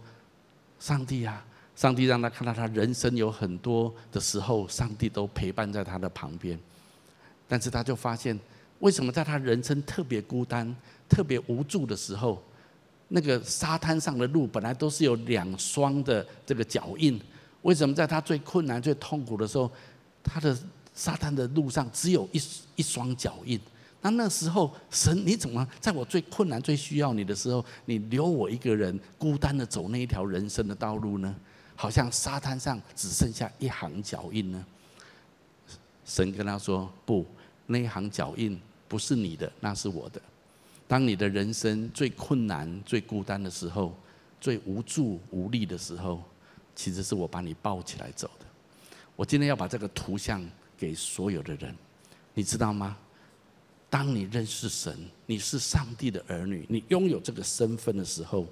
[0.81, 1.45] 上帝啊，
[1.77, 6.59] 上帝让他看到他人生有很多的时候，上帝都陪伴在他的旁边。
[7.47, 8.39] 但是他就发现，
[8.81, 10.75] 为什么在他人生特别孤单、
[11.09, 12.43] 特别无助的时候，
[13.09, 17.21] 那个沙滩上的路本来都是有两双的这个脚印，
[17.63, 19.71] 为什么在他最困难、最痛苦的时候，
[20.23, 20.57] 他的
[20.95, 22.41] 沙滩的路上只有一
[22.77, 23.61] 一双脚印，
[24.01, 31.35] 那那时候神，你怎么在我最困难、最需要你的时候，你留我一个人孤单的走那一条人生的道路呢？
[31.75, 34.65] 好像沙滩上只剩下一行脚印呢。
[36.05, 37.27] 神跟他说：“不，
[37.67, 40.23] 那一行脚印不是你的，那是我的。
[40.87, 43.93] 当你的人生最困难、最孤单的时候，
[44.41, 46.23] 最无助无力的时候，
[46.77, 48.47] 其实是我把你抱起来走的。
[49.17, 50.41] 我今天要把这个图像。”
[50.77, 51.75] 给所有的人，
[52.35, 52.97] 你知道吗？
[53.89, 58.47] 当你认识神，你是上帝的儿女，你拥有这个身份的时候，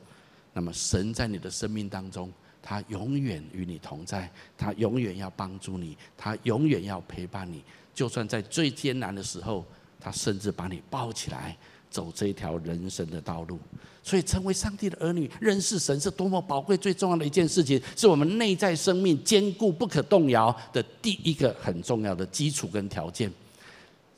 [0.53, 2.33] 那么神在你的生命当中
[2.63, 7.65] 他永远与你同在，他永远要帮助你，他永远要陪伴你。
[7.93, 9.67] 就算在最艰难的时候，
[9.99, 11.57] 他甚至把你抱起来，
[11.91, 13.59] 走这条人生的道路。
[14.05, 23.33] 所以，成为上帝的儿女，认识神是多么宝贵、最重要的一件事情，是我们内在生命坚固不可动摇的第一个很重要的基础跟条件。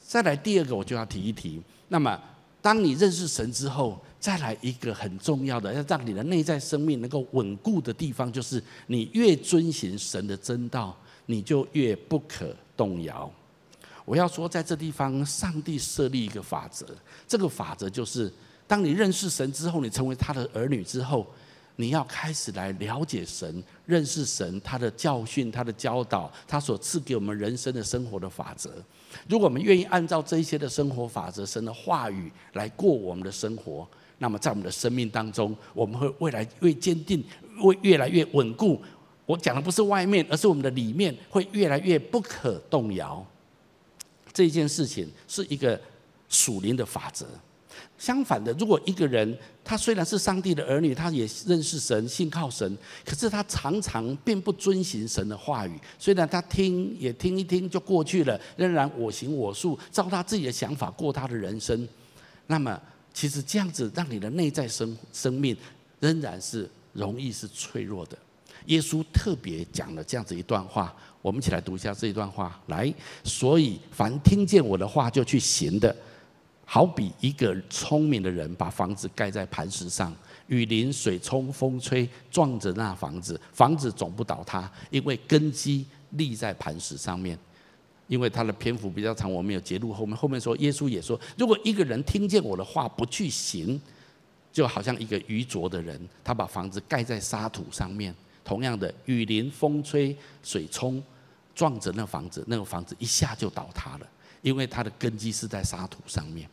[0.00, 1.60] 再来第二个，我就要提一提。
[1.88, 2.18] 那么，
[2.62, 13.30] 当你认识神之后，再来一个很重要的，要让你的内在生命能够稳固的地方，就是你越遵循神的真道，你就越不可动摇。
[14.06, 16.86] 我要说，在这地方，上帝设立一个法则，
[17.28, 18.32] 这个法则就是。
[18.66, 21.26] 当你认识神之后，你成为他的儿女之后，
[21.76, 28.70] 你要开始来了解神、认识神，他的教训、他的教导，他所赐给我们人生的生活的法则。
[29.28, 33.86] 如果我们愿意按照这些的生活法则、神的话语来过我们的生活，
[34.18, 37.22] 那么在我们的生命当中，我们会未来越坚定，
[37.60, 38.80] 会越来越稳固。
[39.26, 43.24] 我讲的不是外面，而是我们的里面会越来越不可动摇。
[44.32, 45.80] 这件事情是一个
[46.28, 47.26] 属灵的法则。
[47.98, 55.78] 相反的，如果一个人他虽然是上帝的儿女，他也认识神、信靠神，可是他常常并不遵行神的话语。
[55.98, 61.88] 虽然他听也听一听就过去了，仍然我行我素，照他自己的想法过他的人生。
[62.46, 62.80] 那么，
[63.12, 65.56] 其实这样子让你的内在生生命
[66.00, 68.18] 仍然是容易是脆弱的。
[68.66, 72.58] 耶稣特别讲了这样子一段话，我们一起来读一下这一段话。
[72.66, 75.94] 来，所以凡听见我的话就去行的。
[76.64, 80.14] 好比一个聪明的人把房子盖在磐石上，
[80.46, 87.38] 雨淋、水冲、风吹，撞着那房子，房子总不倒塌，因为根基立在磐石上面。
[88.06, 90.14] 因为他的篇幅比较长，我没有节录后面。
[90.14, 93.80] 后面说，耶稣也说，如果一个人听见我的话不去行，
[94.52, 98.14] 就好像一个愚拙的人，他把房子盖在沙土上面。
[98.44, 101.02] 同样的，雨淋、风吹、水冲，
[101.54, 104.06] 撞着那房子，那个房子一下就倒塌了。
[104.42, 106.46] 因为它的根基是在沙土上面，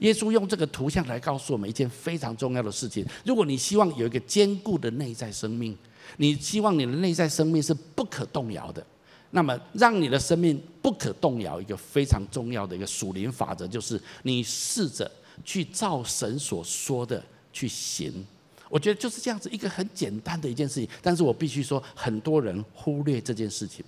[0.00, 5.76] 耶稣用这个图像来告诉我们一件非常重要的事情：如果你希望有一个坚固的内在生命，
[6.16, 8.84] 你希望你的内在生命是不可动摇的，
[9.30, 15.10] 那么让你的生命不可动摇，一个非常重要的一个属灵法则就是你试着
[15.44, 18.12] 去照神所说的去行。
[18.68, 23.84] 我觉得就是这样子一个很简单的一件事情，但是我必须说，很多人忽略这件事情。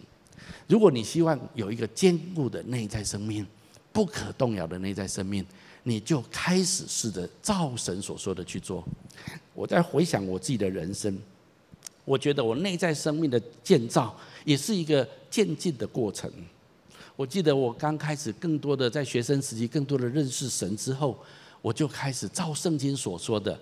[0.67, 3.47] 如果你希望有一个坚固的内在生命，
[3.93, 5.43] 不可动摇的内在生命，
[5.85, 8.85] 你就开始试着照神所说的去做。
[9.55, 11.17] 我在回想我自己的人生，
[12.05, 16.29] 我觉得我内在生命的建造也是一个渐进的过程。
[17.15, 21.17] 我记得我刚开始更多的在学生时期，更多的认识神之后，
[21.63, 23.57] 我就开始照圣经所说的。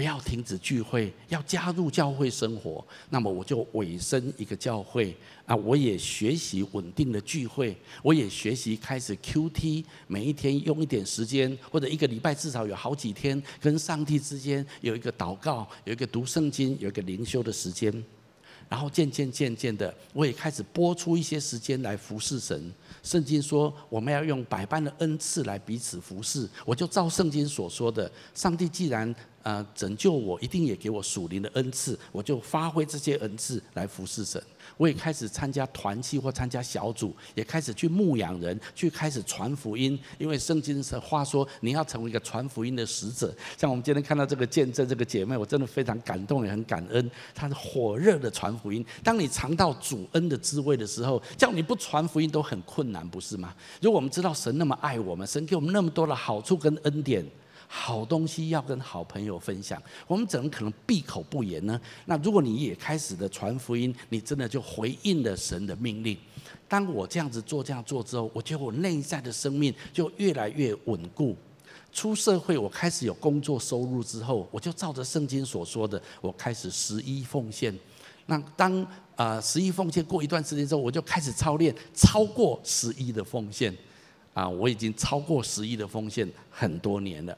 [0.00, 2.82] 不要停止聚会，要加入教会生活。
[3.10, 17.92] 那么我就委身一个教会啊，我也学习稳定的聚会，我也学习开始 QT，每一天用一点时间，或者一个礼拜至少有好几天跟上帝之间有一个祷告，有一个读圣经，有一个灵修的时间。
[18.70, 22.72] 然后渐渐渐渐的，我也开始拨出一些时间来服侍神。
[23.02, 29.14] 圣经说我们要用百般的恩赐来彼此服侍，我就照圣经所说的，上帝既然。
[29.42, 34.38] 呃，拯救我一定也给我属灵的恩赐，我就发挥这些恩赐来服侍神。
[34.80, 39.98] 我也开始参加团契或参加小组，也开始去牧养人，去开始传福音。
[40.16, 43.30] 因为圣经的话说，你要成为一个传福音的使者。
[43.58, 47.10] 像我们今天看到这个见证，这个姐妹，我真的非常感动，也很感恩。
[47.34, 48.82] 她是火热的传福音。
[49.04, 53.54] 当你尝到主恩的滋味的时候，叫你不传福音都很困难，不是吗？
[53.82, 57.22] 如果我们知道神那么爱我们，神给我们那么多的好处跟恩典。
[57.72, 61.80] 好东西要跟好朋友分享，我们怎么可能闭口不言呢？
[62.04, 66.18] 那如果你也开始的传福音，你真的就回应了神的命令。
[66.66, 71.36] 当我这样子做、这样做之后，我觉得我内在的生命就越来越稳固。
[71.92, 77.72] 出社会，我开始有工作收入之后，我就照着圣经所说的，我开始十一奉献。
[78.26, 83.72] 那当啊十一奉献过一段时间之后，我就开始操练超过十一的奉献。
[84.34, 87.36] 啊，我已经超过十一的奉献很多年了。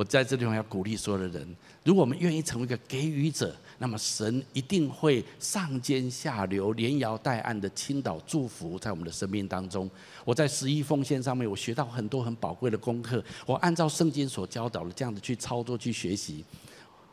[0.00, 9.90] 我在这地方要鼓励所有的人，如果我们愿意成为一个给予者，那么神一定会上尖下流、连摇带按的倾倒祝福在我们的生命当中。
[10.24, 13.22] 我在十一奉献上面，我学到很多很宝贵的功课。
[13.44, 16.42] 我按照圣经所教导的这样子去操作、去学习。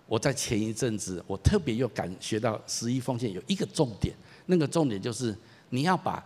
[0.05, 5.37] 我在前一阵子，我特别又感学到十一奉献有一个重点，那个重点就是
[5.71, 6.23] 你要把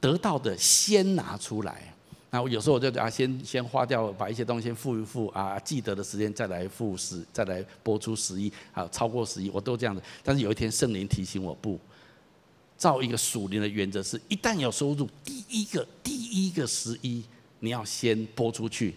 [0.00, 1.92] 得到的先拿出来。
[2.36, 10.02] 那我有时候我就啊，先先花掉，把一些东西先付一付啊，记得的时间再来付十，再来拨出十一，啊，超过十一我都这样子。
[10.22, 11.80] 但是有一天圣灵提醒我不，
[12.76, 17.24] 照一个属灵的原则是，一旦有收入，第一个第一个十一
[17.60, 18.94] 你要先拨出去。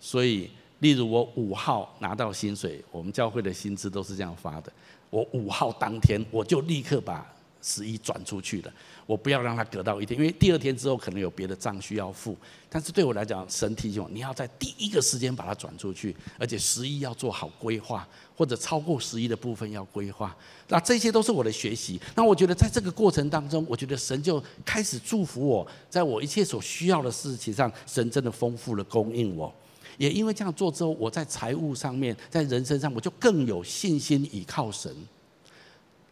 [0.00, 0.50] 所以，
[0.80, 4.72] 例如我五号拿到薪水，我们教会的薪资都是这样发的。
[5.10, 7.24] 我五号当天我就立刻把
[7.62, 8.72] 十一转出去了。
[9.06, 12.36] 我不要让他隔到一天，因为第二天之后可能有别的账需要付。
[12.68, 20.36] 但是对我来讲，神提醒我，你要在第一个时间把它转出去，而且十一要做好规划，或者超过十一的部分要规划。
[20.68, 22.00] 那这些都是我的学习。
[22.14, 29.52] 那我觉得在这个过程当中，我觉得神就开始祝福我，在我一切所需要的事情上，神真的丰富了供应我。
[29.98, 34.94] 也因为这样做之后，我在财务上面，在人生上，我就更有信心倚靠神。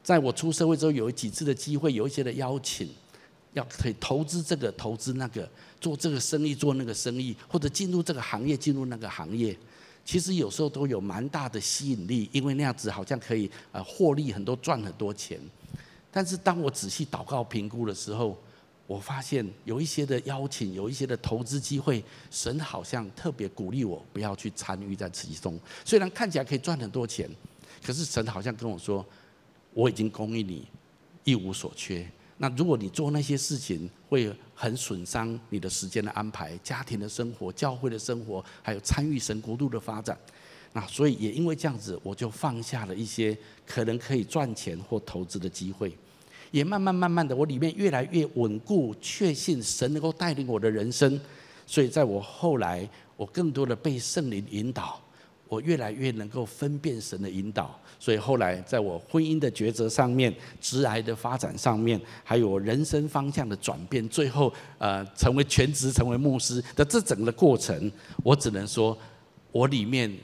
[0.08, 2.88] 在我出社会之后，有几次的机会，有一些的邀请，
[3.52, 5.46] 要可以投资这个，投资那个，
[5.82, 9.54] 做这个生意，做那个生意，或者进入这个行业，进入那个行业，
[10.06, 15.38] 其实有时候都有蛮大的吸引力，因为那样子好像可以呃获利很多，赚很多钱。
[16.10, 18.34] 但是当我仔细祷告评估的时候，
[18.86, 25.60] 我发现有一些的邀请，有一些的投资机会，神好像特别鼓励我不要去参与在其中。
[25.84, 27.28] 虽然看起来可以赚很多钱，
[27.84, 29.04] 可是神好像跟我说。
[29.78, 30.66] 我已经供应你
[31.22, 32.04] 一无所缺。
[32.38, 40.18] 那如果你做那些事情，会很损伤你的时间的安排、家庭的生活、教会的生活，还有参与神国度的发展。
[40.72, 45.96] 那所以也因为这样子，我就放下了一些可能可以赚钱或投资的机会，
[46.50, 51.20] 也慢慢慢慢的，我里面越来越稳固，确信神能够带领我的人生。
[51.68, 55.00] 所以在我后来，我更多的被圣灵引导。
[55.48, 67.90] 我越来越能够分辨神的引导，所以后来在我婚姻的抉择上面、职涯的发展上面，还有我人生方向的转变，最后呃成为全职、成为牧师的这整个过程，
[68.22, 68.96] 我只能说，
[69.50, 70.14] 我里面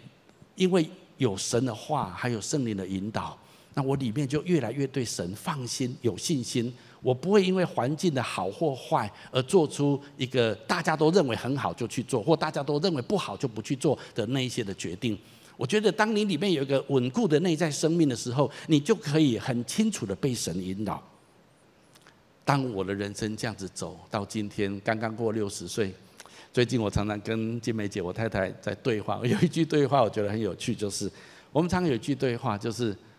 [0.56, 3.38] 因为有神的话，还有圣灵的引导，
[3.74, 6.72] 那我里面就越来越对神放心、有信心。
[7.02, 15.18] 我不会因为环境的好或坏而做出一个大家都认为很好就去做，或大家都认为不好就不去做的那一些的决定。
[15.56, 21.02] 我觉得，当你里面有一个稳固的内在生命的时候，你就可以很清楚的被神引导。
[22.44, 25.94] 当我的人生这样子走到今天，刚刚过六十岁，
[26.52, 31.10] 最近我常常跟金梅姐我太太在对话，有一句对话我觉得很有趣，就是
[31.52, 32.96] 我们常常有一句对话，就是“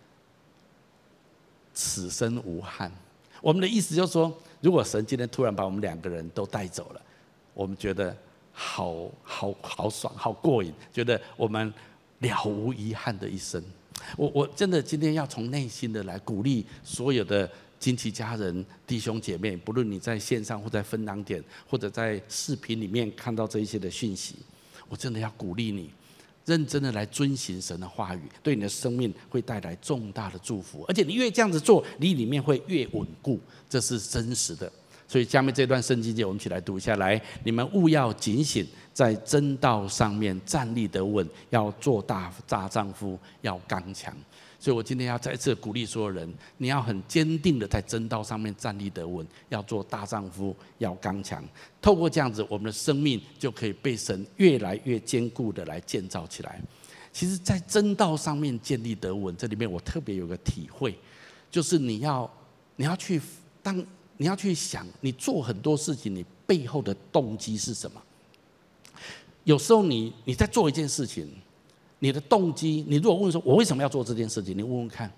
[1.75, 2.91] 此生无憾”。
[3.43, 7.01] 我们的意思就是说，如果神今天突然把我们两个人都带走了，
[7.53, 8.15] 我们觉得
[8.51, 11.71] 好好好爽，好过瘾，觉得我们
[12.19, 13.63] 了无遗憾的一生。
[14.17, 24.35] 我我真的今天要从内心的来鼓励所有的亲戚家人、弟兄姐妹，不论你在线上或在分堂点，或者在视频里面看到这一些的讯息，
[24.89, 25.91] 我真的要鼓励你。
[26.45, 30.85] 认真的来遵行神的话语，对你的生命会带来重大的祝福。
[30.87, 34.71] 而且你越这样子做，你里面会越稳固，这是真实的。
[35.07, 37.21] 所以下面这段圣经节，我们一起来读一下来。
[37.43, 44.15] 你们务要警醒，在真道上面站立得稳，要做大大丈夫，要刚强。
[44.57, 51.43] 所以我今天要再次鼓励所有人，你要很坚定的在真道上面站立得稳，要做大丈夫，要刚强。
[51.81, 56.61] 透过这样子，我们的生命就可以被神越来越坚固的来建造起来。
[57.11, 60.97] 其实，在真道上面建立得稳，这里面我特别有个体会，
[61.51, 62.33] 就是你要
[62.77, 63.21] 你要去
[63.61, 63.77] 当
[64.15, 68.01] 你要去想，你做很多事情，你背后的动机是什么？
[69.45, 71.27] 有时候你你在做一件事情。
[71.99, 74.55] 你的动机，你如果问说，我为什么要做这件事情？
[74.55, 75.11] 你问问看，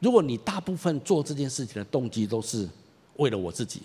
[0.00, 2.66] 如果你大部分做这件事情的动机都是
[3.16, 3.82] 为了我自己，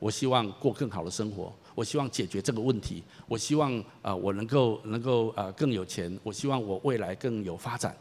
[0.00, 7.96] 我希望过更好的生活，我希望解决这个问题，我希望啊，我能够能够啊更有钱，我希望我未来更有发展，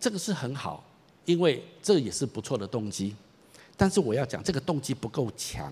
[0.00, 0.82] 这个是很好，
[1.26, 3.14] 因为这也是不错的动机。
[3.76, 5.70] 但是我要讲，这个动机不够强，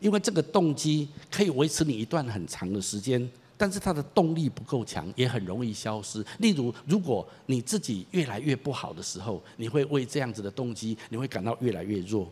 [0.00, 3.30] 因为这个动机可以维持你一段很长的时间。
[3.62, 6.26] 但是它的动力不够强，也很容易消失。
[6.40, 12.28] 例如，如果你自己越来越不好的时候，你会为这样子的动机，你会感到越来越弱。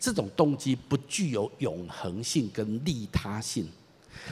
[0.00, 3.68] 这种动机不具有永恒性跟利他性。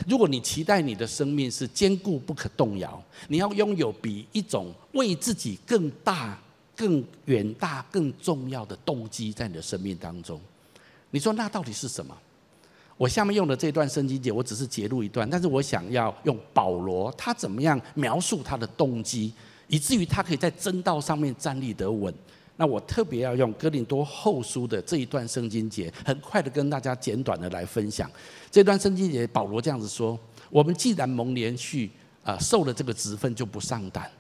[0.09, 6.43] 如果你期待你的生命是坚固不可动摇，你要拥有比一种为自己更大、
[6.75, 10.41] 更远大、更重要的动机在你的生命当中。
[11.11, 12.17] 你说那到底是什么？
[13.05, 19.31] 我下面用的这段圣经节，我只是截录一段，但是我想要用保罗他怎么样描述他的动机，
[19.67, 22.13] 以至于他可以在真道上面站立得稳，
[22.57, 28.11] 那我特别要用哥林多后书的这一段圣经节，很快的跟大家简短的来分享。
[28.51, 31.91] 这段圣经节，保罗这样子说：我们既然蒙连续
[32.23, 34.11] 啊，受了这个职分，就不上胆，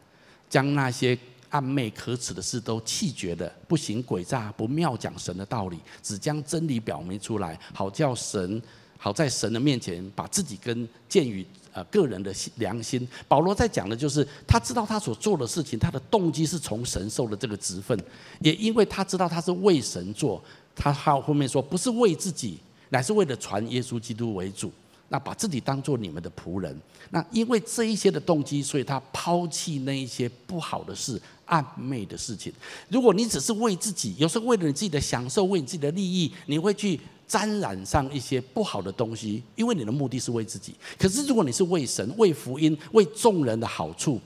[0.51, 1.18] 将那些
[1.55, 8.61] 暗昧可耻的事都弃绝的，不行诡诈，不妙讲神的道理，只将真理表明出来，好叫神，
[8.99, 11.47] 好在神的面前把自己跟鉴于。
[11.75, 17.99] 呃，个人的良心，保罗在讲的就是他知道他所做的事情，他的动机是从神受的这个职分，
[18.39, 20.41] 也因为他知道他是为神做，
[20.77, 24.71] 他还有后面说不是为自己，乃是为了传耶稣基督为主，
[25.15, 26.77] 那把自己当做你们的仆人，
[27.11, 32.53] 那因为这一些的动机，所以他抛弃那一些不好的事、暧昧的事情。
[32.89, 36.99] 如果你只是为自己，有时候为了你自己的享受，为你自己的利益，你会去。
[37.27, 40.75] 沾染上一些不好的东西，因为你的目的是为自己。
[40.99, 44.21] 可是如果你是为神、为福音、为众人的好处，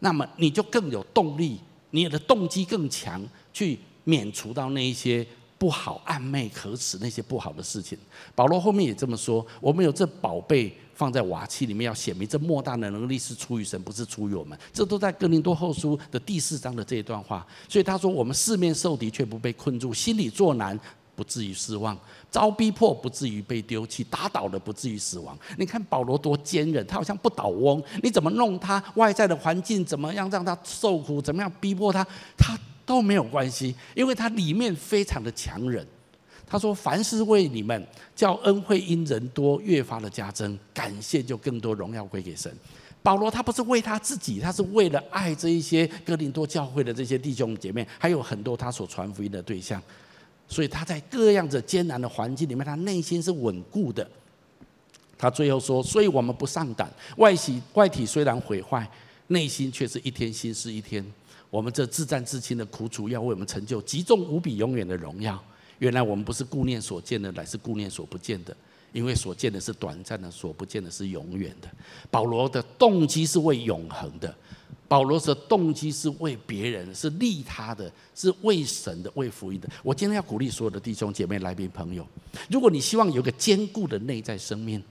[0.00, 1.60] 那么你就更有动力，
[1.90, 5.24] 你的动机更强，去免除到那一些
[5.62, 7.96] 不好、暧昧、可耻那些不好的事情。
[8.34, 14.58] 保罗后面也这么说：我们有这宝贝放在瓦器里面，要显明这莫大的能力是出于神，不是出于我们。
[14.72, 17.46] 这都在哥林多后书的第四章的这一段话。
[17.68, 20.76] 所以他说：我们四面受敌，却不被困住；心里作难，
[21.14, 21.96] 不至于失望。
[22.28, 25.38] 遭逼迫不至于被丢弃，打倒了不至于死亡。
[25.58, 27.80] 你看保罗多坚韧，他好像不倒翁。
[28.02, 28.82] 你怎么弄他？
[28.96, 31.22] 外在的环境怎么样让他受苦？
[31.22, 32.04] 怎么样逼迫他？
[32.36, 35.86] 他都没有关系，因为他里面非常的强忍。
[36.46, 42.54] 他说：“凡是为你们，叫恩惠因人多越发的加增，感谢就更多荣耀归给神。”
[43.02, 49.82] 保罗他不是为他自己，他是为了爱这一些哥林多教会的这些弟兄姐妹，还有很多他所传福音的对象。
[50.46, 54.06] 所以他在各样子艰难的环境里面，他内心是稳固的。
[55.16, 58.86] 他最后说：“所以我们不上胆，外体外体虽然毁坏，
[59.28, 61.02] 内心却是一天新似一天。
[61.52, 65.38] 我们这自战自亲的苦楚，要为我们成就极重无比永远的荣耀。
[65.80, 68.56] 原来我们不是顾念所见的，乃是顾念所不见的，
[68.90, 71.68] 因为所见的是短暂的，所不见的是永远的。”
[72.10, 74.34] 保罗的动机是为永恒的。
[74.88, 79.68] 保罗的动机是为别人，是利他的，是为神的，为福音的。
[79.82, 82.06] 我今天要鼓励所有的弟兄姐妹、来宾朋友，
[82.48, 84.82] 如果你希望有个坚固的内在生命，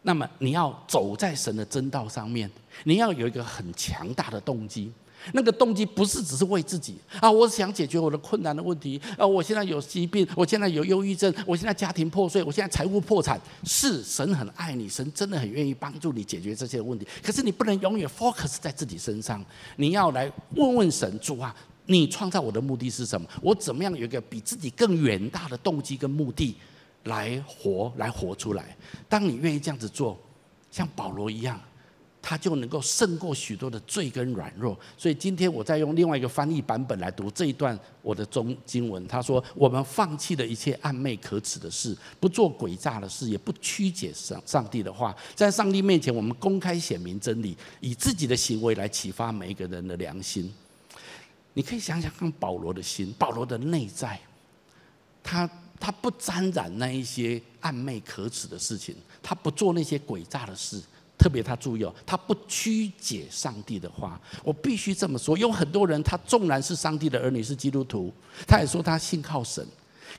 [0.00, 2.50] 那么你要走在神的真道上面，
[2.84, 4.90] 你要有一个很强大的动机。
[5.32, 7.30] 那个动机不是只是为自己啊！
[7.30, 9.26] 我想解决我的困难的问题啊！
[9.26, 13.40] 我现在有疾病，我现在有忧郁症，我现在家庭破碎，我现在财务破产。
[13.64, 17.06] 是神很爱你，神真的很愿意帮助你解决这些问题。
[17.22, 19.44] 可是你不能永远 focus 在自己身上，
[19.76, 21.54] 你要来问问神主啊！
[21.86, 23.26] 你创造我的目的是什么？
[23.40, 26.56] 我怎么样有一个比自己更远大的动机跟目的
[27.04, 28.76] 来活，来活出来？
[29.08, 30.18] 当你愿意这样子做，
[30.70, 31.60] 像保罗一样。
[32.22, 39.04] 他就能够胜过许多的罪跟软弱，所以今天我再用另外一个翻译版本来读这一段我的中经文。
[39.08, 50.48] 他说：“我们放弃了一切暗昧可耻的事，不做诡诈的事，也不曲解上上帝的话，在上帝面前，我们公开显明真理，以自己的行为来启发每一个人的良心。”
[51.54, 54.18] 你可以想想看，保罗的心，保罗的内在，
[55.22, 60.80] 他他不沾染那一些暗昧可耻的事情，他不做那些诡诈的事。
[61.18, 64.20] 特别他注意哦，他不曲解上帝的话。
[64.42, 68.12] 我必须这么说，有很多人，他纵然是上帝的儿女，是基督徒，
[68.46, 69.64] 他也说他信靠神，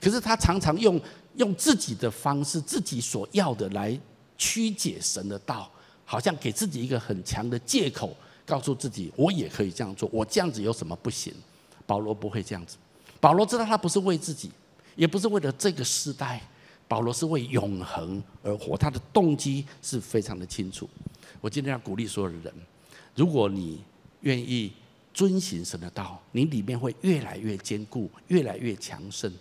[0.01, 0.99] 可是他常常用
[1.35, 3.99] 用自己的方式，自己所要的来
[4.37, 5.69] 曲解神的道，
[6.05, 8.15] 好像给自己一个很强的借口，
[8.45, 11.33] 告诉自己我也可以这样做，我这样子有什么不行？
[11.85, 12.77] 保罗不会这样子，
[13.19, 14.49] 保罗知道他不是为自己，
[14.95, 16.41] 也不是为了这个时代。
[16.93, 20.87] 保罗是为永恒而活，他的动机是非常的清楚。
[21.41, 22.53] 我今天要鼓励所有的人，
[23.15, 23.81] 如果你
[24.21, 24.71] 愿意
[25.11, 29.33] 遵行神的道，你里面会越来越坚固，越来越强盛。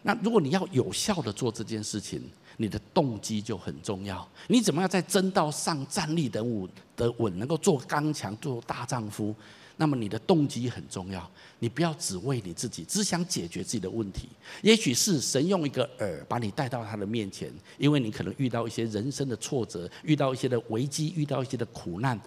[0.00, 2.22] 那如果你要有效的做这件事情，
[2.56, 4.26] 你的动机就很重要。
[4.48, 6.66] 你怎么样在真道上站立得稳
[6.96, 9.34] 得稳，能够做刚强，做大丈夫？
[9.76, 14.28] 那么你的动机很重要，你不要只为你自己，只想解决自己的问题。
[14.62, 22.18] 也许是神用一个饵把你带到他的面前，因为你可能遇到一些人生的挫折，遇到一些的危机，遇到一些的苦难。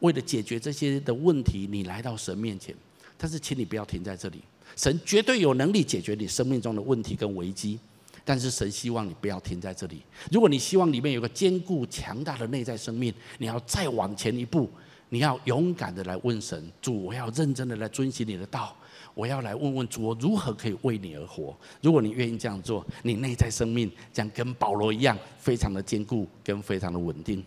[0.00, 2.74] 为了解决这些的问题，你来到神面前。
[3.16, 4.42] 但是，请你不要停在这里，
[4.76, 7.78] 神绝对有能力解决你生命中的问题跟危机。
[8.24, 10.02] 但是，神希望你不要停在这里。
[10.30, 14.68] 如果你希望里面有个坚固强大的内在生命，你要再往前一步。
[15.12, 18.74] 你要勇敢的来问神，主，我要认真的来遵循你的道，
[19.12, 21.54] 我要来问问主，我如何可以为你而活？
[21.82, 27.44] 如果你愿意这样做，你内在生命将跟保罗一样，非常的坚固跟非常的稳定。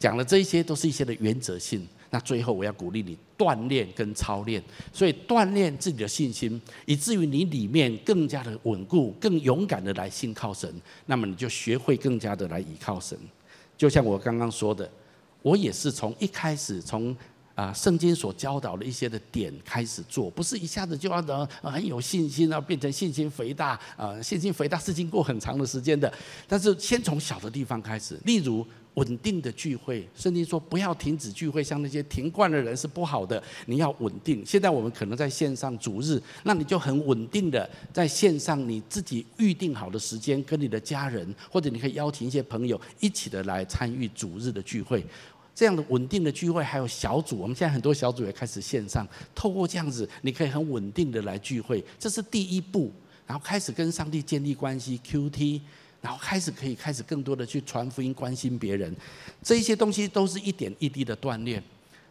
[0.00, 1.86] 讲了这一些，都是一些的原则性。
[2.10, 4.60] 那最后我要鼓励你锻炼跟操练，
[4.92, 10.68] 所以锻炼自己的信心，以至于你里面更加的稳固，更勇敢的来信靠神。
[11.06, 13.16] 那么你就学会更加的来倚靠神。
[13.78, 14.90] 就像我刚刚说的，
[15.46, 17.16] 我也是从一开始从
[17.54, 26.12] 啊圣经所教导的一些的点开始做，不是一下子就要的很有信心啊，变成信心肥大啊，信心肥大是经过很长的时间的。
[26.48, 28.66] 但是先从小的地方开始，例如。
[28.96, 33.42] 稳定的聚会，圣经说不要停止聚会，像那些停惯的人是不好的。
[33.66, 34.42] 你要稳定。
[34.42, 45.04] 现在我们可能在线上主日，那你就很稳定的在线上，你自己预定好的时间，跟你的家人，或者你可以邀请一些朋友一起的来参与主日的聚会。
[45.56, 52.92] 这样的稳定的聚会，还有小组，我们现在很多小组也开始线上，透过这样子，你可以很稳定的来聚会，这是第一步，
[53.26, 55.60] 然后开始跟上帝建立关系，QT。
[56.02, 58.94] 然后开始可以开始更多的去传福音，关心别人，
[59.42, 61.60] 这一些东西都是一点一滴的锻炼。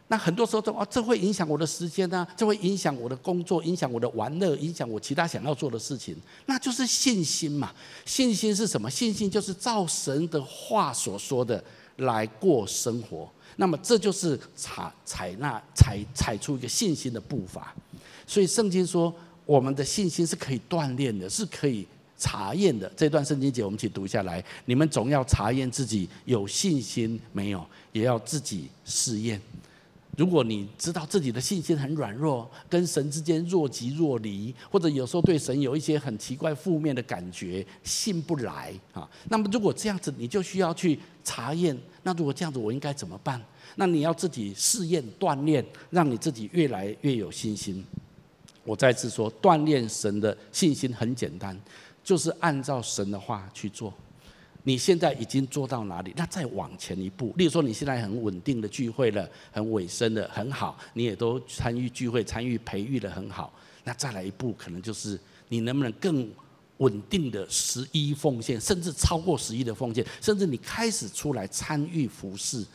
[0.08, 6.14] 那很多时候说啊，这会影响我的时间呢，这会影响我的工作，影响我的玩乐，影响我其他想要做的事情。
[6.44, 7.72] 那就是信心嘛。
[8.04, 8.90] 信心是什么？
[8.90, 11.62] 信心就是照神的话所说的
[11.98, 13.30] 来过生活。
[13.56, 17.74] 那么这就是采采纳采采出一个信心的步伐。
[18.26, 21.86] 所以圣经说，我们的信心是可以锻炼的，是可以。
[22.18, 24.42] 查验的这段圣经节，我们一起读下来。
[24.64, 29.38] 你们总要查验自己有信心没有，也要自己试验。
[30.16, 39.08] 如果你知道自己的信心很软弱，跟神之间若即若离，或者有时候对神有一些很奇怪负面的感觉，信不来啊。
[39.28, 41.76] 那么如果这样子，你就需要去查验。
[42.02, 43.40] 那如果这样子，我应该怎么办？
[43.74, 47.84] 那你要自己试验锻炼，让你自己越来越有信心。
[48.64, 51.56] 我再次说，锻炼神的信心很简单。
[52.02, 53.92] 就是按照神的话去做。
[54.68, 56.12] 你现在已经做到哪里？
[56.16, 57.32] 那再往前一步。
[57.36, 63.52] 例如说，你现在很稳定的聚会了，很尾声的很好，你也都参与聚会、参与培育的很好。
[63.84, 65.16] 那再来一步，可能就是
[65.48, 66.28] 你能不能更
[66.78, 72.66] 稳定的十一奉献，甚至超过十一的奉献，甚至你开始出来参与服事。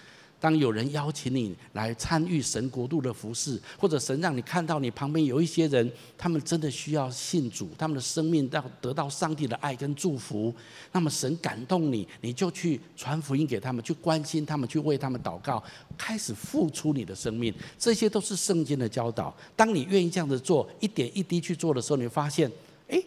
[0.41, 10.51] 当有人邀请你来参与神国度的服事，或者神让你看到你旁边有一些人，他们真的需要信主，他们的生命要得到上帝的爱跟祝福，
[10.91, 15.63] 那么神感动你，你就去传福音给他们，去关心他们，去为他们祷告，
[15.95, 19.31] 开始付出你的生命，这些都是圣经的教导。
[19.55, 22.51] 当你愿意这样子做，一点一滴去做的时候，你发现，
[22.87, 23.05] 诶，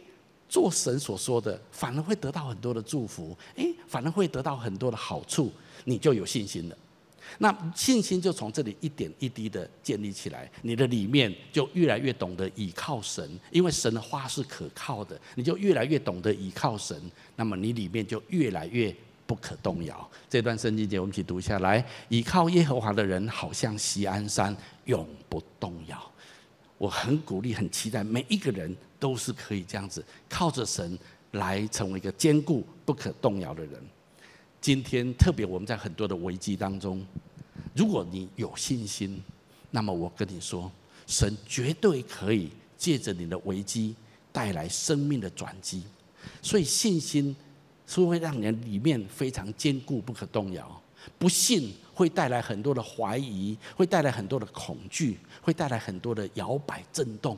[0.49, 5.51] 做神所说的，反而会得到很多的祝福，诶，反而会得到很多的好处，
[5.83, 6.77] 你就有信心了。
[7.39, 17.01] 那信心就从这里一点一滴的建立起来，你的里面就越来越懂得倚靠神，因为神的话是可靠的，你就越来越懂得倚靠神，
[17.37, 18.95] 那么你里面就越来越
[19.27, 20.09] 不可动摇。
[20.29, 26.13] 这段圣经节我们一起读下来：倚靠耶和华的人，好像锡安山，永不动摇。
[26.77, 30.99] 我很鼓励，很期待每一个人都是可以这样子靠着神
[31.33, 33.81] 来成为一个坚固不可动摇的人。
[34.65, 37.05] 今天特别我们在很多的危机当中，
[37.75, 39.23] 如果你有信心，
[39.71, 40.73] 那么我跟你说，
[41.07, 42.49] 神绝对可以
[42.79, 43.95] 借着你的危机
[44.33, 45.83] 带来生命的转机。
[46.41, 47.37] 所以信心
[47.87, 50.83] 是会让人里面非常坚固不可动摇，
[51.19, 57.37] 不信会带来很多的怀疑，会带来很多的恐惧，会带来很多的摇摆震动。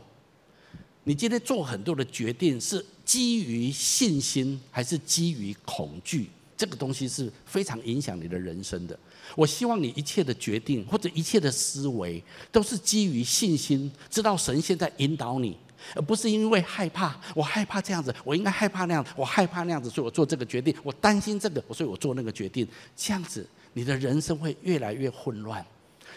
[1.02, 6.30] 你今天做很多的决定是基于信心，还是基于恐惧？
[6.56, 8.98] 这个东西是非常影响你的人生的。
[9.34, 15.56] 我希望你一切的决定或者一切的思维，都是基于信心，知道神现在引导你，
[15.94, 17.14] 而不是因为害怕。
[17.34, 20.74] 我害怕这样子，我应该害怕那样，我害怕那样子，所以我做这个决定。
[20.82, 22.66] 我担心这个，所以我做那个决定。
[22.96, 25.64] 这样子，你的人生会越来越混乱。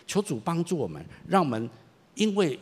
[0.07, 1.69] 求主帮助我们，让我们
[2.15, 2.57] 因为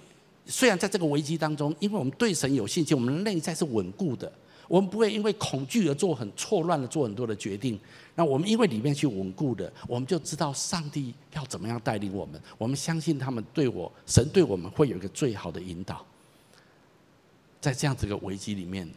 [0.45, 4.31] 虽然在这个危机当中，因为我们对神有信心，我们内在是稳固的。
[4.67, 7.79] 我们不会因为恐惧而做很错乱的做很多的决定。
[8.15, 12.41] 那我们因为里面去稳固的，我们就知道上帝要怎么样带领我们。
[12.57, 16.05] 我们相信他们对我，神对我们会有一个最好的引导。
[17.61, 18.89] 在这样子一个危机里面，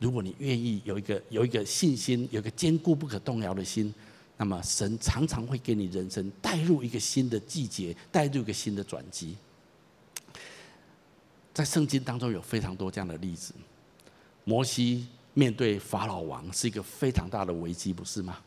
[0.00, 3.92] 如果你愿意有一个有一个信心，有一个坚固不可动摇的心，
[4.36, 9.36] 那么神常常会给你人生带入一个新的季节，带入一个新的转机。
[11.52, 13.52] 在圣经当中有非常多这样的例子，
[14.44, 15.08] 摩西。
[15.38, 18.38] 面对法老王是一个非常大的危机，不是吗？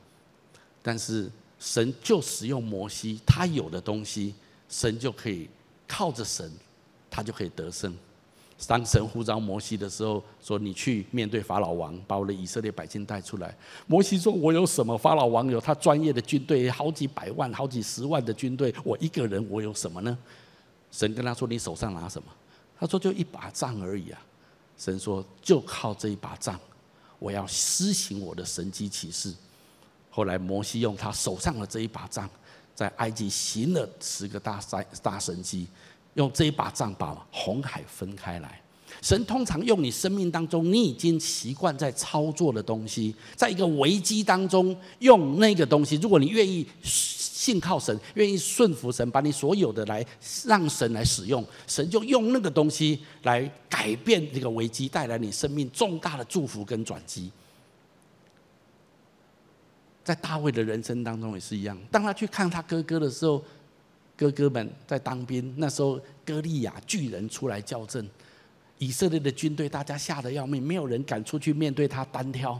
[0.81, 4.35] 但是神就使用摩西，他有的东西，
[4.67, 5.47] 神就可以
[5.87, 6.51] 靠着神，
[7.09, 7.95] 他就可以得胜。
[8.67, 13.55] 当神呼召摩西的时候，说：“你去面对法老王，把我的以色列百姓带出来。”
[13.87, 14.97] 摩西说：“我有什么？
[14.97, 20.17] 法老王有他专业的军队，好几百万、好几十万的军队，我一个人，我有什么呢？”
[20.91, 22.27] 神跟他说：“你手上拿什么？”
[22.77, 24.21] 他说：“就一把杖而已啊。”
[24.77, 26.59] 神说：“就靠这一把杖，
[27.21, 29.31] 我要施行我的神机奇事。”
[30.09, 32.29] 后来摩西用他手上的这一把杖，
[32.75, 35.67] 在埃及行了十个大赛大神机。
[36.15, 38.60] 用这一把杖把红海分开来。
[39.01, 45.95] 神通常用你生命当中你已经习惯在操作的东西，在一个危机当中用那个东西。
[45.97, 50.05] 如果你愿意信靠神，愿意顺服神，把你所有的来
[50.45, 57.31] 让神来使用，神就用那个东西来改变这个危机，带来你生命重大的祝福跟转机。
[60.03, 63.43] 在大卫的人生当中也是一样，当他去看他哥哥的时候。
[64.13, 68.07] 哥哥们在当兵，那时候歌利亚巨人出来叫阵，
[68.81, 72.59] 以色列的军队大家吓得要命，没有人敢出去面对他单挑，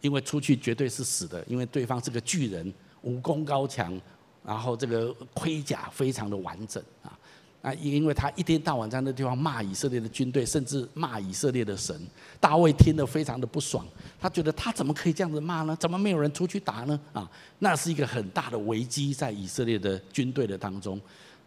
[0.00, 4.00] 因为出去绝对是死的，因为对方是个巨人，武功高强，
[4.42, 7.12] 然后这个盔甲非常的完整啊。
[7.60, 11.94] 啊，因为他一天到晚在那地方骂以色列的军队，甚至骂以色列的神。
[12.40, 13.86] 大卫听得非常的不爽，
[14.18, 15.76] 他觉得他怎么可以这样子骂呢？
[15.78, 16.98] 怎么没有人出去打呢？
[17.12, 20.98] 啊，那是一个很大的危机在以色列的军队的当中，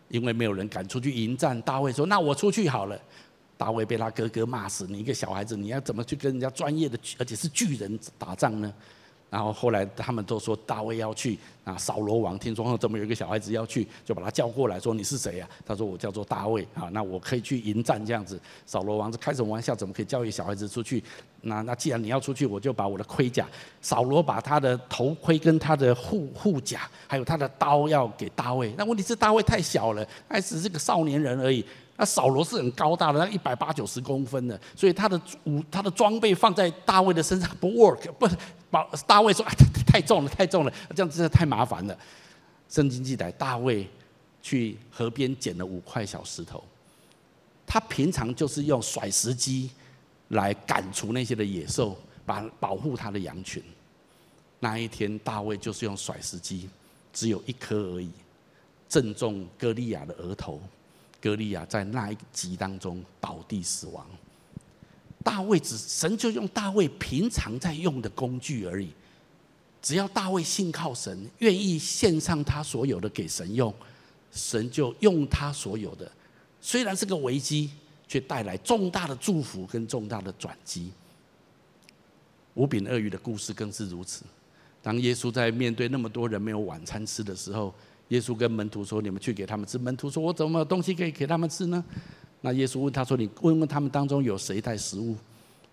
[0.10, 1.60] 因为没有人敢出去迎战。
[1.64, 2.96] 大卫说：“那我出去好了。”
[3.64, 8.74] 大卫被他哥哥骂死：“你一个小孩子，你要怎么去跟人家专业的，而且是巨人打仗呢？”
[9.32, 15.48] 然后后来他们都说大卫要去啊，扫罗王听说怎么有一个小孩子要去，就把他叫过来说，你是谁呀？
[15.66, 18.38] 他说我叫做大卫啊，那我可以去迎战这样子。
[18.66, 19.74] 扫罗王是开什么玩笑？
[19.74, 21.02] 怎么可以叫一个小孩子出去？
[21.42, 23.48] 那那既然你要出去，我就把我的盔甲。
[23.82, 28.74] 扫罗把他的头盔跟他的护护甲，还有他的刀要给大卫。
[28.78, 31.66] 那问题是大卫太小了，还只是个少年人而已。
[31.96, 38.28] 那扫罗是很高大的，他一百八九十公分的，所以他的武他的装备放在大卫的身上不 work，不，
[38.72, 39.52] 把大卫说、啊、
[39.86, 41.96] 太重了，太重了，这样真的太麻烦了。
[42.68, 43.88] 圣经记载，大卫
[44.42, 46.64] 去河边捡了五块小石头，
[47.68, 49.70] 他平常就是用甩石机
[50.30, 53.62] 来赶除那些的野兽，把保护他的羊群。
[54.60, 56.68] 那一天，大卫就是用甩石机，
[57.12, 58.10] 只有一颗而已，
[58.90, 60.60] 正中歌利亚的额头。
[61.24, 64.06] 歌利亚在那一集当中倒地死亡。
[65.24, 68.90] 大卫只神就用大卫平常在用的工具而已，
[69.82, 73.74] 只要大卫信靠神，愿意献上他所有的给神用，
[74.34, 76.12] 神就用他所有的。
[76.60, 77.72] 虽然是个危机，
[78.06, 80.92] 却带来重大的祝福跟重大的转机。
[82.56, 84.26] 五饼鳄鱼的故事更是如此。
[84.82, 87.74] 当耶稣在面对那么多人没有晚餐吃的时候，
[88.10, 91.84] 耶稣跟门徒说：“你们去给他们吃。”门徒说：“我怎么有东西可以给他们吃呢？”
[92.42, 95.16] 那耶稣问他说：“你问问他们当中有谁带食物？”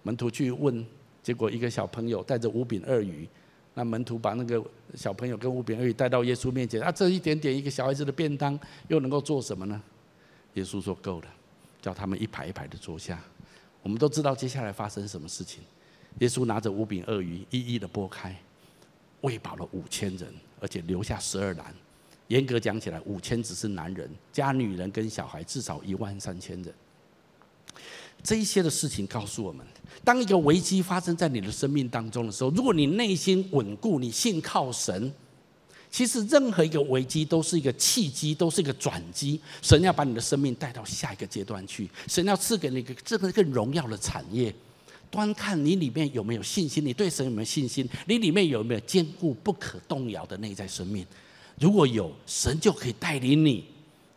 [0.03, 0.87] 门徒去问，
[1.23, 3.29] 结果一个小朋友带着五饼二鱼。
[3.75, 4.63] 那门徒把那个
[4.95, 6.81] 小朋友跟五饼二鱼带到耶稣面前。
[6.81, 8.59] 啊，这一点点一个小孩子的便当，
[8.89, 9.81] 又能够做什么呢？
[10.55, 11.27] 耶稣说：“够了，
[11.83, 13.23] 叫他们一排一排的坐下。”
[13.83, 15.63] 我们都知道接下来发生什么事情。
[16.19, 18.37] 耶稣拿着五饼二鱼，一一的拨开，
[19.21, 21.75] 喂饱了五千人，而且留下十二篮。
[22.31, 26.73] 严格讲起来，五千只是男人加女人跟小孩，至少一万三千人。
[28.23, 29.67] 这一些的事情告诉我们，
[30.05, 35.13] 当一个危机发生在你的生命当中的时候，如果你内心稳固，你信靠神，
[35.91, 39.41] 其实任何一个危机都是一个契机，都是一个转机。
[39.61, 44.55] 神要把你的生命带到下一个阶段去，神要赐给你一个这个更荣耀的产业。
[45.11, 51.05] 端看你里面有没有信心，你对神有没有信心，你里面有没有坚固不可动摇的内在生命。
[51.61, 53.65] 如果有神，就可以带领你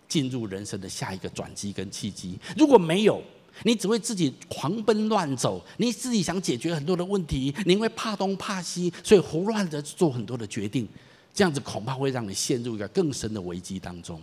[0.07, 3.21] 进入人生的下一个转机跟契机；如果没有，
[3.63, 10.87] 你只会自己狂奔乱走，你自己想解决很多的问题，你会怕东怕西，所以胡乱的做很多的决定，
[11.33, 14.21] 这样子恐怕会让你陷入一个更深的危机当中。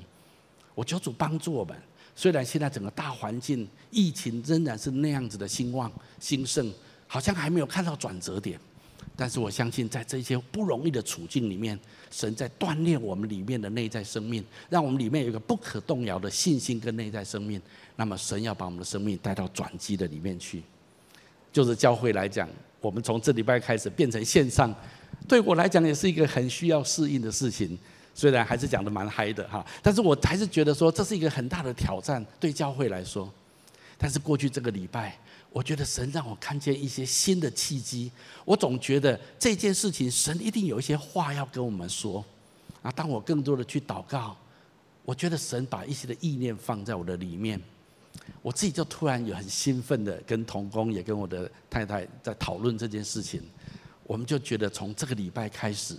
[0.75, 1.77] 我求主帮助我们，
[2.17, 6.73] 虽然现在整个大环境疫情仍然是那样子的兴旺兴盛，
[7.07, 8.59] 好像还没有看到转折点。
[9.21, 11.79] 但是我相信，在这些不容易的处境里面，
[12.11, 17.61] 神在锻炼我们里面的内在生命，让我们里面有一个不可动摇的信心跟内在生命。
[17.97, 20.63] 那么，神要把我们的生命带到转机的里面去。
[21.53, 22.49] 就是教会来讲，
[22.81, 24.75] 我们从这礼拜开始变成线上，
[25.29, 27.79] 对我来讲也是一个很需要适应的事情。
[28.15, 33.31] 虽然还是讲得蛮嗨的哈，但是我还是觉得说这是一个很大的挑战，对教会来说。
[33.99, 35.15] 但是过去这个礼拜。
[35.53, 38.11] 我觉得神让我看见一些新的契机，
[38.45, 42.25] 我总觉得这件事情神一定有一些话要跟我们说。
[42.83, 44.35] 啊，当我更多的去祷告，
[45.05, 47.61] 我觉得神把一些的意念放在我的里面，
[48.41, 53.43] 我自己就突然有很兴奋的跟同工，也跟我的太太在讨论这件事情。
[54.05, 55.95] 我们就觉得从这个礼拜开始，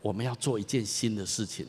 [0.00, 1.66] 我们要做一件新的事情，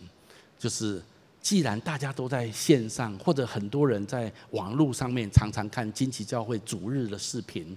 [0.60, 1.02] 就是
[1.42, 7.76] 既然大家都在线上，或者很多人在网络上面常常看金旗教会主日的视频，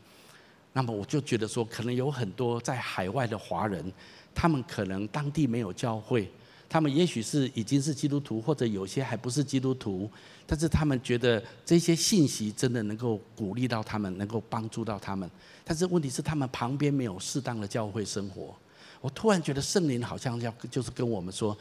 [0.73, 3.93] 那么我就觉得说，可能有很多在海外的华人，
[4.35, 6.31] 他们可能当地没有教会。
[6.69, 10.11] 他们也许是已经是基督徒，或者有些还不是基督徒，
[10.45, 15.31] 但是他们觉得这些信息真的能够鼓励到他们，能够帮助到他们。
[15.65, 18.55] 但是问题是，他们旁边没有适当的教会生活。
[19.01, 21.57] 我突然觉得圣灵好像要就是跟我们说，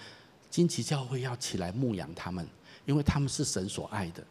[0.53, 2.47] 金旗教会要起来牧养他们，
[2.85, 4.23] 因为他们是神所爱的。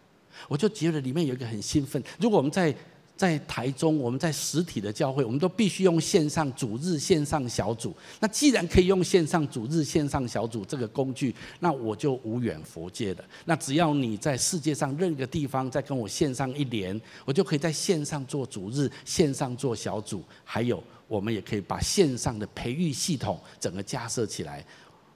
[0.46, 2.00] 我就觉得里面有一个很兴奋。
[2.20, 2.72] 如果我们在
[3.16, 7.92] 在台中，我们在实体的教会，我们都必须用线上主日线上小组。
[8.20, 13.24] 那既然可以用线上主日线上小组这个工具，那我就无远弗届了。
[13.44, 20.22] 那只要你在世界上任何地方再跟我线上一连，我就可以在线上做主日，线上做小组。
[20.44, 24.64] 还有，我们也可以把线上的培育系统整个架设起来。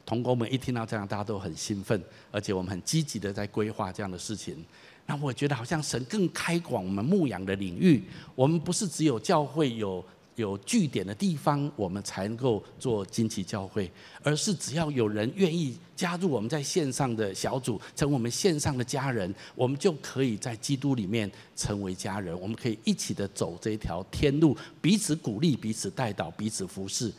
[0.06, 2.00] 同工们一听到这样，大家都很兴奋，
[2.30, 4.64] 而且我们很积极的在规划这样的事情。
[5.04, 8.02] 那我觉得好像神更开广我们牧养的领域，
[8.34, 10.04] 我们不是只有教会有
[10.36, 13.90] 有据点的地方，我们才能够做惊奇教会，
[14.22, 27.12] 而是只要有人愿意加入我们在线上的小组，成为我们线上的家人，我们就可以在基督里面成为家人，我们可以一起的走这条天路，彼此鼓励，彼此带导，彼此服侍。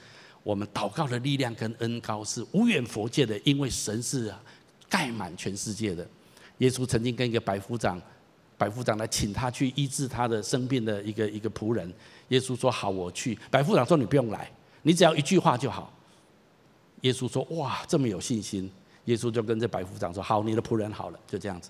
[0.48, 4.34] 我们祷告的力量跟恩膏是无远佛界的，因为神是
[4.88, 6.08] 盖满全世界的。
[6.60, 8.02] 耶稣曾经跟一个百夫长，
[8.58, 11.94] 百夫长来请他去医治他的生病的一个一个仆人。
[12.30, 14.50] 耶稣说：“好，我去。”百夫长说：“你不用来，
[14.84, 15.92] 你只要一句话就好。”
[17.02, 18.72] 耶稣说：“哇，这么有信心。”
[19.04, 21.70] 耶稣就跟这百夫长说：“好，你的仆人好了。”就这样子。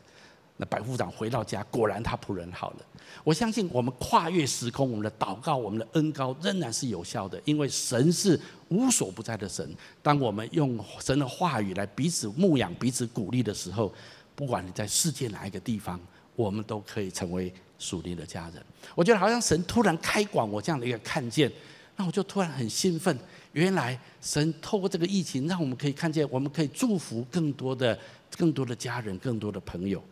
[0.58, 2.78] 那百夫长回到家，果然他仆人好了。
[3.24, 8.40] 我相信我们跨越时空，我们的祷告，我们的恩膏仍然是有效的，因为神是
[8.70, 9.70] 无所不在的神。
[10.02, 13.94] 当我们用神的话语来彼此牧养、彼此鼓励的时候，
[14.36, 16.00] 不管你在世界哪一个地方，
[16.36, 18.64] 我们都可以成为属灵的家人。
[18.96, 21.52] 我觉得好像神突然开广我这样的一个看见，
[21.96, 23.18] 那我就突然很兴奋。
[23.54, 27.98] 原来神透过这个疫情，让我们可以看见，我们可以祝福更多的、
[28.38, 30.04] 更多的家人、更多的朋友。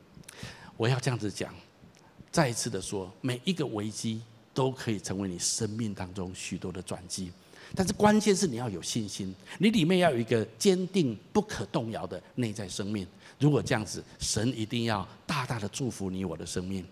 [0.78, 1.54] 我要这样子讲，
[2.32, 4.22] 再一次的说，每一个危机
[4.54, 7.32] 都可以成为你生命当中许多的转机。
[7.74, 13.08] 但是关键是你要有信心，你里面要有一个坚定不可动摇的内在生命。
[13.40, 16.86] 如果这样子，神一定要大大的祝福你我的生命。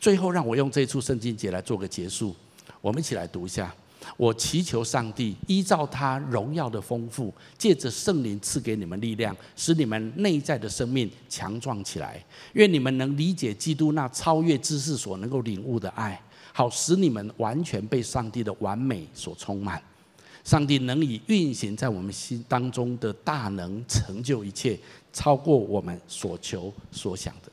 [0.00, 2.34] 最后，让我用这一处圣经节来做个结束。
[2.80, 3.74] 我们一起来读一下：
[4.16, 12.24] 我祈求上帝依照他荣耀的丰富，借着圣灵赐给你们力量，使你们内在的生命强壮起来。
[12.54, 16.20] 愿你们能理解基督那超越知识所能够领悟的爱，
[16.52, 19.82] 好使你们完全被上帝的完美所充满。
[20.42, 24.78] 上帝能以运行在我们心当中的大能成就一切，
[25.12, 27.52] 超过我们所求所想的。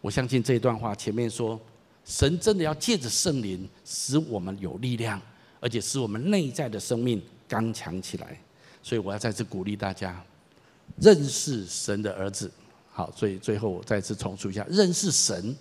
[0.00, 1.58] 我相信这一段话前面说，
[2.04, 5.20] 神真的要借着圣灵使我们有力量，
[5.60, 8.38] 而且使我们内在的生命刚强起来。
[8.82, 10.24] 所以我要再次鼓励大家，
[11.00, 12.50] 认识神的儿子。
[12.90, 15.54] 好，所以最后我再次重述一下：认识神，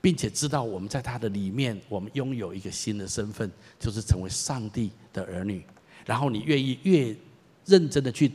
[0.00, 5.64] 并且知道我们在他的里面，我们拥有一个新的身份，就是成为上帝的儿女。
[6.06, 7.14] 然后你愿意越
[7.66, 8.32] 认真的去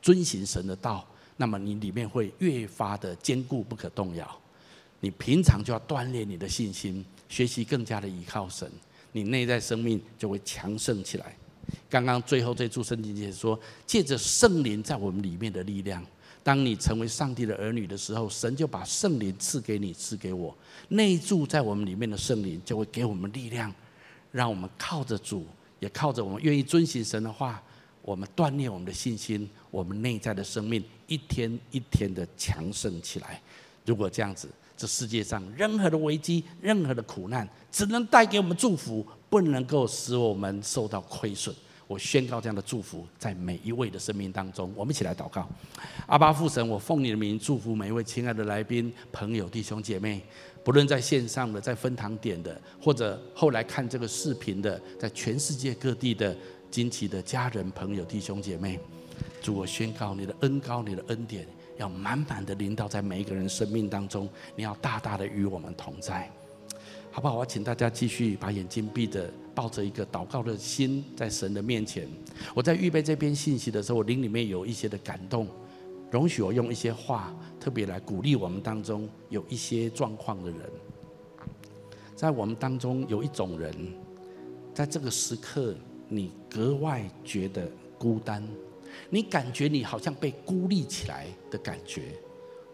[0.00, 4.40] 遵行神的道，那么你里面会越发的坚固不可动摇。
[5.00, 8.70] 你平常就要锻炼你的信心，学习更加的依靠神，
[9.12, 11.36] 你内在生命就会强盛起来。
[11.88, 16.04] 刚刚最后这处圣经节说，借着圣灵在我们里面的力量，
[16.42, 20.56] 当你成为上帝的儿女的时候，神就把圣灵赐给你，赐给我。
[20.88, 23.72] 内住在我们里面的圣灵就会给我们力量，
[24.32, 25.46] 让我们靠着主。
[25.80, 27.62] 也靠着我们愿意遵行神的话，
[28.02, 33.40] 我们锻炼我们的信心，我们内在的生命一天一天的强盛起来。
[33.86, 34.46] 如果这样子，
[34.80, 41.54] 这世界上任何的危机、任何的苦难，只能带给我们祝福，不能够使我们受到亏损。
[41.86, 44.72] 我宣告这样的祝福在每一位的生命当中。
[44.74, 45.46] 我们一起来祷告：
[46.06, 50.22] 阿爸父神，我奉你的名祝福每一位亲爱的来宾、朋友、弟兄姐妹。
[50.64, 56.34] 不论在线上的、在分堂点的，或者后来看这个视频的，在全世界各地的
[56.70, 58.80] 金旗的家人、朋友、弟兄姐妹，
[59.42, 61.46] 主，我宣告你的恩高、你的恩典
[61.80, 66.30] 要满满的临到在每一个人生命当中，你要大大的与我们同在，
[67.10, 67.36] 好不好？
[67.36, 72.06] 我请大家继续把眼睛闭着，抱着一个祷告的心，在神的面前。
[72.54, 75.48] 我在预备这篇信息的时候，我灵里面有一些的感动。
[76.10, 80.60] 容许我用一些话特别来鼓励我们当中有一些状况的人。
[82.14, 83.74] 在我们当中有一种人，
[84.74, 85.74] 在这个时刻，
[86.08, 88.46] 你格外觉得孤单，
[89.08, 92.12] 你感觉你好像被孤立起来的感觉。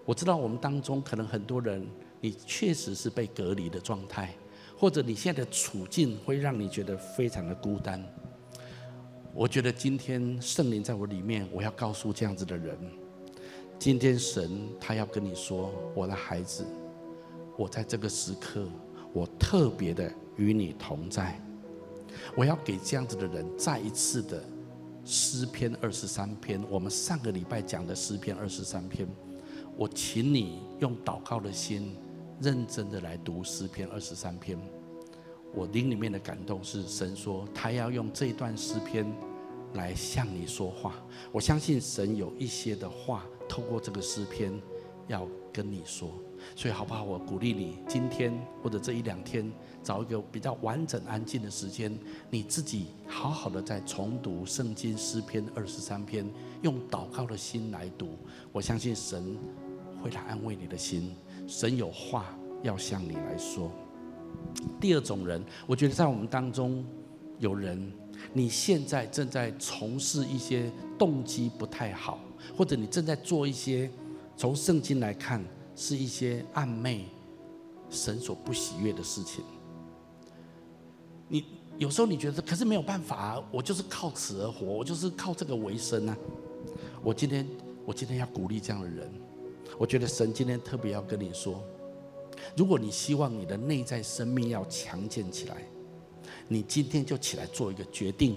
[0.04, 1.86] 我知道我们当中可能很多人，
[2.20, 4.34] 你确实是被隔离的状态，
[4.76, 8.02] 或者你现在的处境会让你觉得非常的孤单。
[9.34, 12.78] 我觉得今天圣灵在我里面，我要告诉这样子的人，
[13.78, 16.64] 今天神他要跟你说，我的孩子，
[17.56, 18.66] 我在这个时刻，
[19.12, 21.38] 我特别的与你同在。
[22.34, 24.42] 我要给这样子的人再一次的
[25.06, 29.08] 诗篇二十三篇，我们上个礼拜讲的诗篇二十三篇，
[29.76, 31.96] 我请你用祷告的心，
[32.40, 34.58] 认真的来读诗篇二十三篇。
[35.54, 39.06] 我灵里面的感动是，神说他要用这段诗篇
[39.74, 40.96] 来向你说话。
[41.30, 44.60] 我相信神有一些的话，透过这个诗篇
[45.06, 46.12] 要跟你说。
[46.54, 47.02] 所以好不好？
[47.02, 48.32] 我鼓励你今天
[48.62, 49.50] 或者这一两天，
[49.82, 51.96] 找一个比较完整、安静的时间，
[52.30, 56.28] 你自己好好的再重读圣经诗篇二十三篇，
[56.62, 58.10] 用祷告的心来读。
[58.52, 59.36] 我相信神
[60.02, 61.14] 会来安慰你的心。
[61.46, 63.70] 神有话要向你来说。
[64.80, 66.84] 第二种人，我觉得在我们当中
[67.38, 67.92] 有人，
[68.32, 72.18] 你现在正在从事一些动机不太好，
[72.56, 73.90] 或者你正在做一些
[74.36, 75.44] 从圣经来看
[75.76, 77.04] 是一些暗昧、
[77.90, 79.44] 神所不喜悦的事情。
[81.28, 81.44] 你
[81.78, 86.16] 有时候你觉得，可是没有办法啊，我就是靠此而活，我就是靠这个为生啊。
[87.02, 87.46] 我今天，
[87.84, 89.12] 我今天要鼓励这样的人，
[89.78, 91.62] 我觉得神今天特别要跟你说。
[92.56, 95.56] 如果你希望你的内在生命要强健起来，
[96.48, 98.36] 你今天就起来做一个决定，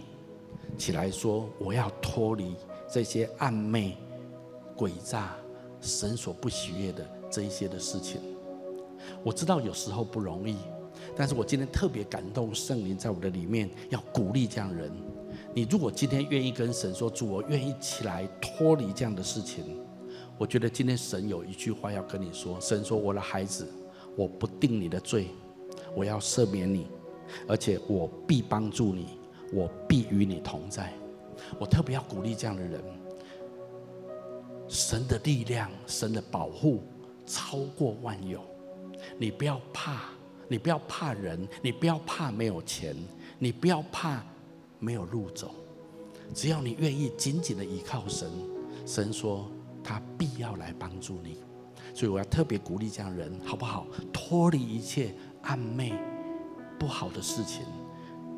[0.77, 2.55] 起来说我要脱离
[2.91, 3.97] 这些暗昧、
[4.75, 5.35] 诡诈、
[5.79, 8.21] 神所不喜悦的这一些的事情。
[9.23, 10.57] 我知道有时候不容易，
[11.15, 14.91] 但是我今天特别感动圣灵在我的里面，要鼓励这样的人。
[15.53, 19.63] 你如果今天愿意跟神说，主，我愿意起来脱离这样的事情，
[20.37, 23.67] 我觉得今天神有一句话要跟你说，神说我的孩子。
[24.15, 25.27] 我不定你的罪，
[25.95, 26.87] 我要赦免你，
[27.47, 29.17] 而且我必帮助你，
[29.53, 30.91] 我必与你同在。
[31.57, 32.83] 我特别要鼓励这样的人，
[34.67, 36.83] 神的力量、神的保护
[37.29, 38.41] 超过万有。
[39.19, 40.09] 你不要怕，
[40.47, 42.95] 你不要怕人，你不要怕没有钱，
[43.37, 44.23] 你不要怕
[44.79, 45.53] 没有路走。
[46.33, 48.27] 只要你愿意紧紧的依靠神，
[48.85, 49.47] 神说
[49.83, 51.37] 他必要来帮助你。
[51.93, 53.85] 所以我要特别鼓励这样人，好不好？
[54.11, 55.13] 脱离一切
[55.43, 55.93] 暗昧、
[56.79, 57.63] 不好的事情，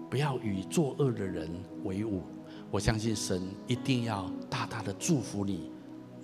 [0.09, 1.49] 不要与作恶的人
[1.83, 2.23] 为伍。
[2.69, 5.71] 我相信神一定要大大的祝福你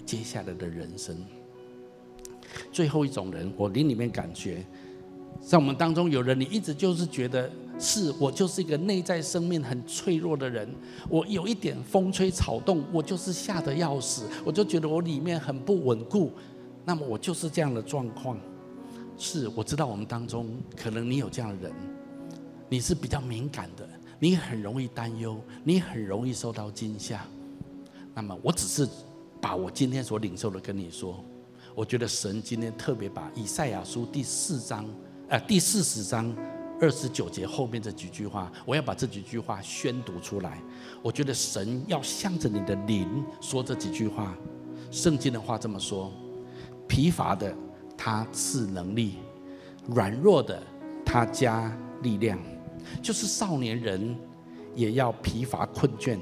[0.06, 1.26] 接下来的人生。
[2.72, 4.66] 最后一种人，我灵里面感觉，
[5.40, 10.68] 在我们当中有人，你一直就是觉得是我就是一个内在生命很脆弱的人，
[11.10, 16.32] 我有一点风吹草动，我就是吓得要死，我就觉得我里面很不稳固。
[16.86, 18.40] 那么我就是这样的状况，
[19.18, 21.76] 是我知道我们当中可能你有这样的人，
[22.70, 23.88] 你是比较敏感的，
[24.20, 27.26] 你很容易担忧，你很容易受到惊吓。
[28.14, 28.88] 那么我只是
[29.40, 31.24] 把我今天所领受的跟你说，
[31.78, 34.84] 我觉得神今天特别把以赛亚书第四章，
[35.30, 36.36] 呃，第四十章
[36.82, 40.60] 二十九节后面这几句话，我要把这几句话宣读出来。
[41.04, 44.36] 我觉得神要向着你的灵说这几句话，
[44.90, 46.12] 圣经的话这么说。
[46.88, 47.56] 疲乏的，
[47.96, 49.20] 他赐能力；
[49.86, 50.60] 软弱的，
[51.06, 51.72] 他加
[52.02, 52.40] 力量。
[53.04, 54.18] 就是少年人
[54.74, 56.18] 也要疲乏困倦，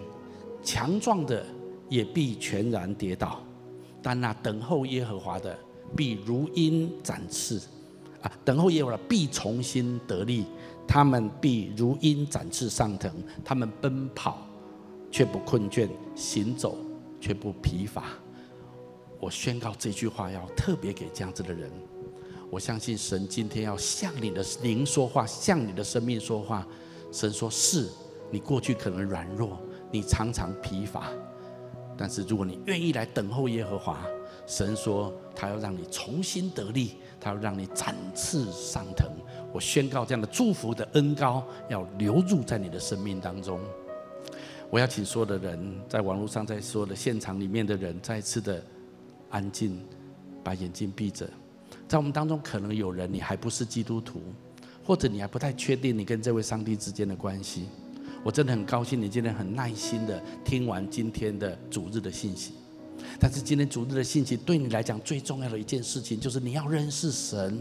[0.61, 1.45] 强壮的
[1.87, 3.41] 也必全然跌倒。
[4.05, 5.57] 但那等候耶和华的，
[5.95, 7.59] 必如鹰展翅。
[8.21, 10.45] 啊，等候耶和华必重新得力，
[10.87, 13.11] 他们必如鹰展翅上腾，
[13.43, 14.45] 他们奔跑
[15.09, 16.77] 却不困倦，行走
[17.19, 18.03] 却不疲乏。
[19.19, 21.71] 我宣告这句话要特别给这样子的人。
[22.51, 26.63] 我相信神今天要向你的灵说话，向你的生命说话。
[27.11, 27.89] 神说：“是
[28.29, 29.59] 你过去可能软弱，
[29.91, 31.09] 你常常疲乏，
[31.97, 34.05] 但是如果你愿意来等候耶和华，
[34.45, 39.09] 神说他要让你重新得力，他要让你展翅上腾。”
[39.53, 43.59] 我宣告这样的祝福的恩膏要流入在你的生命当中。
[44.69, 48.61] 我要请所有的人在网络上，在所有的现场里面的人，再次的。
[49.31, 49.83] 安静，
[50.43, 51.27] 把眼睛闭着。
[51.89, 54.21] 在我们当中，可能有人你还不是基督徒，
[54.81, 57.67] 或者你还不太确定你跟这位上帝之间的关系。
[58.25, 62.53] 我真的很高兴你今天很耐心的听完今天的主日的信息。
[63.19, 67.55] 但是今天主日的信息对你来讲最重要的一件事情，就是你要认识神，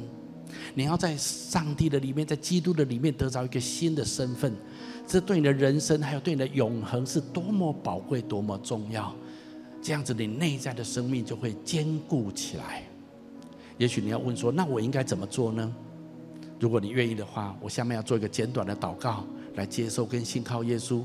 [0.73, 4.55] 你要在上帝的里面，在基督的里面得着一个新的身份，
[5.07, 9.15] 这对你的人生还有对你的永恒是多么宝贵、多么重要。
[9.83, 12.83] 这样子，你内在的生命就会坚固起来。
[13.77, 15.71] 也许你要问说：“那我应该怎么做呢？”
[16.59, 21.03] 如果你愿意的话，我下面要做一个简短的祷告，来接受跟信靠耶稣，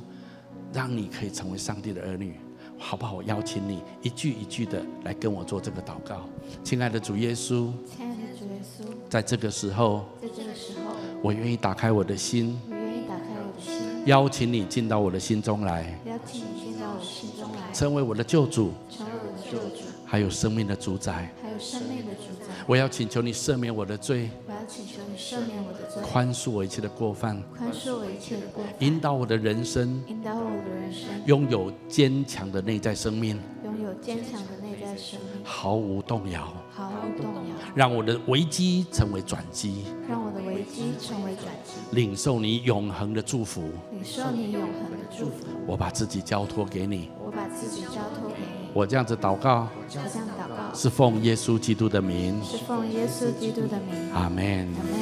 [0.73, 2.39] 让你可以成为上帝的儿女，
[2.77, 3.15] 好不好？
[3.15, 6.27] 我邀请你一句一句的来跟我做这个祷告。
[6.63, 22.53] 亲爱的主耶稣，亲爱的主耶稣，在这个时候，在这个时候，我愿意打开我的心，我愿意打开我的心，邀请你进到我的心中来，邀请你进到我的心中来，成为我的救主，成为我的救主，还有生命的主宰，生命的主宰。
[22.65, 24.29] 我要请求你赦免我的罪。
[24.47, 48.69] 我要请求你赦免我的罪，宽恕我一切的过犯，宽恕我一切的过犯，引导我的人生，引导我的人生，拥有坚强的内在生命，拥有坚强的内在生命，毫无动摇，毫无动摇，让我的危机成为转机，让危机成为转机，领受你永恒的祝福，领受你永恒的祝福，我把自己交托给你，我把自己交托给你。
[48.73, 54.11] 我这样子祷告，我这样祷告，是奉耶稣基督的名，是奉耶稣基督的名。
[54.13, 54.67] 阿门。
[54.75, 54.99] 阿门。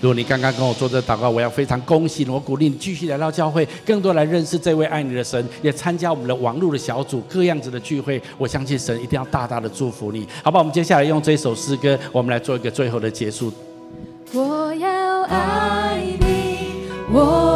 [0.00, 8.20] 如果你刚刚跟我做这祷告，我要非常恭喜你，我鼓励你继续来到教会，更多来认识这位爱你的神，也参加我们的网络的小组，各样子的聚会。
[8.36, 10.58] 我相信神一定要大大的祝福你，好吧？
[10.58, 13.52] 我们接下来用这首诗歌，我们来做一个最后的结束。
[14.36, 17.53] 我要爱你，我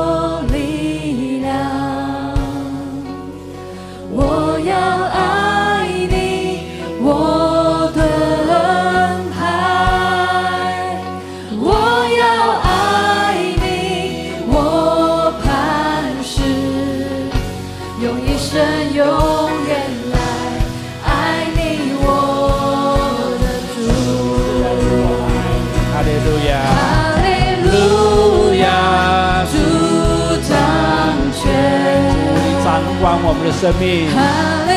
[33.50, 34.67] 我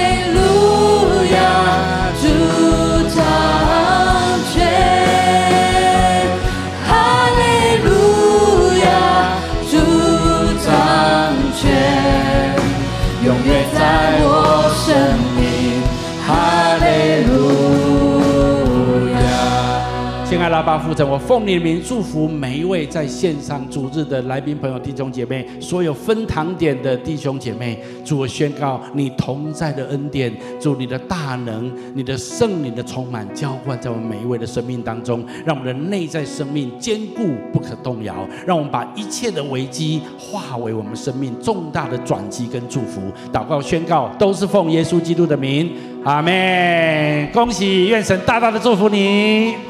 [20.31, 27.77] 亲爱的阿爸父神，我奉你的名祝福每一位在线上主日的来宾朋友、弟兄姐妹，所有分堂点的弟兄姐妹。
[28.05, 43.01] 主，我宣告你同在的恩典，主你的大能，你的圣灵的充满浇灌在我们每一位的生命当中，让我们的内在生命坚固不可动摇，让我们把一切的危机化为我们生命重大的转机跟祝福。
[43.33, 45.69] 祷告宣告都是奉耶稣基督的名，
[46.05, 47.29] 阿门。
[47.33, 49.69] 恭喜，愿神大大的祝福你。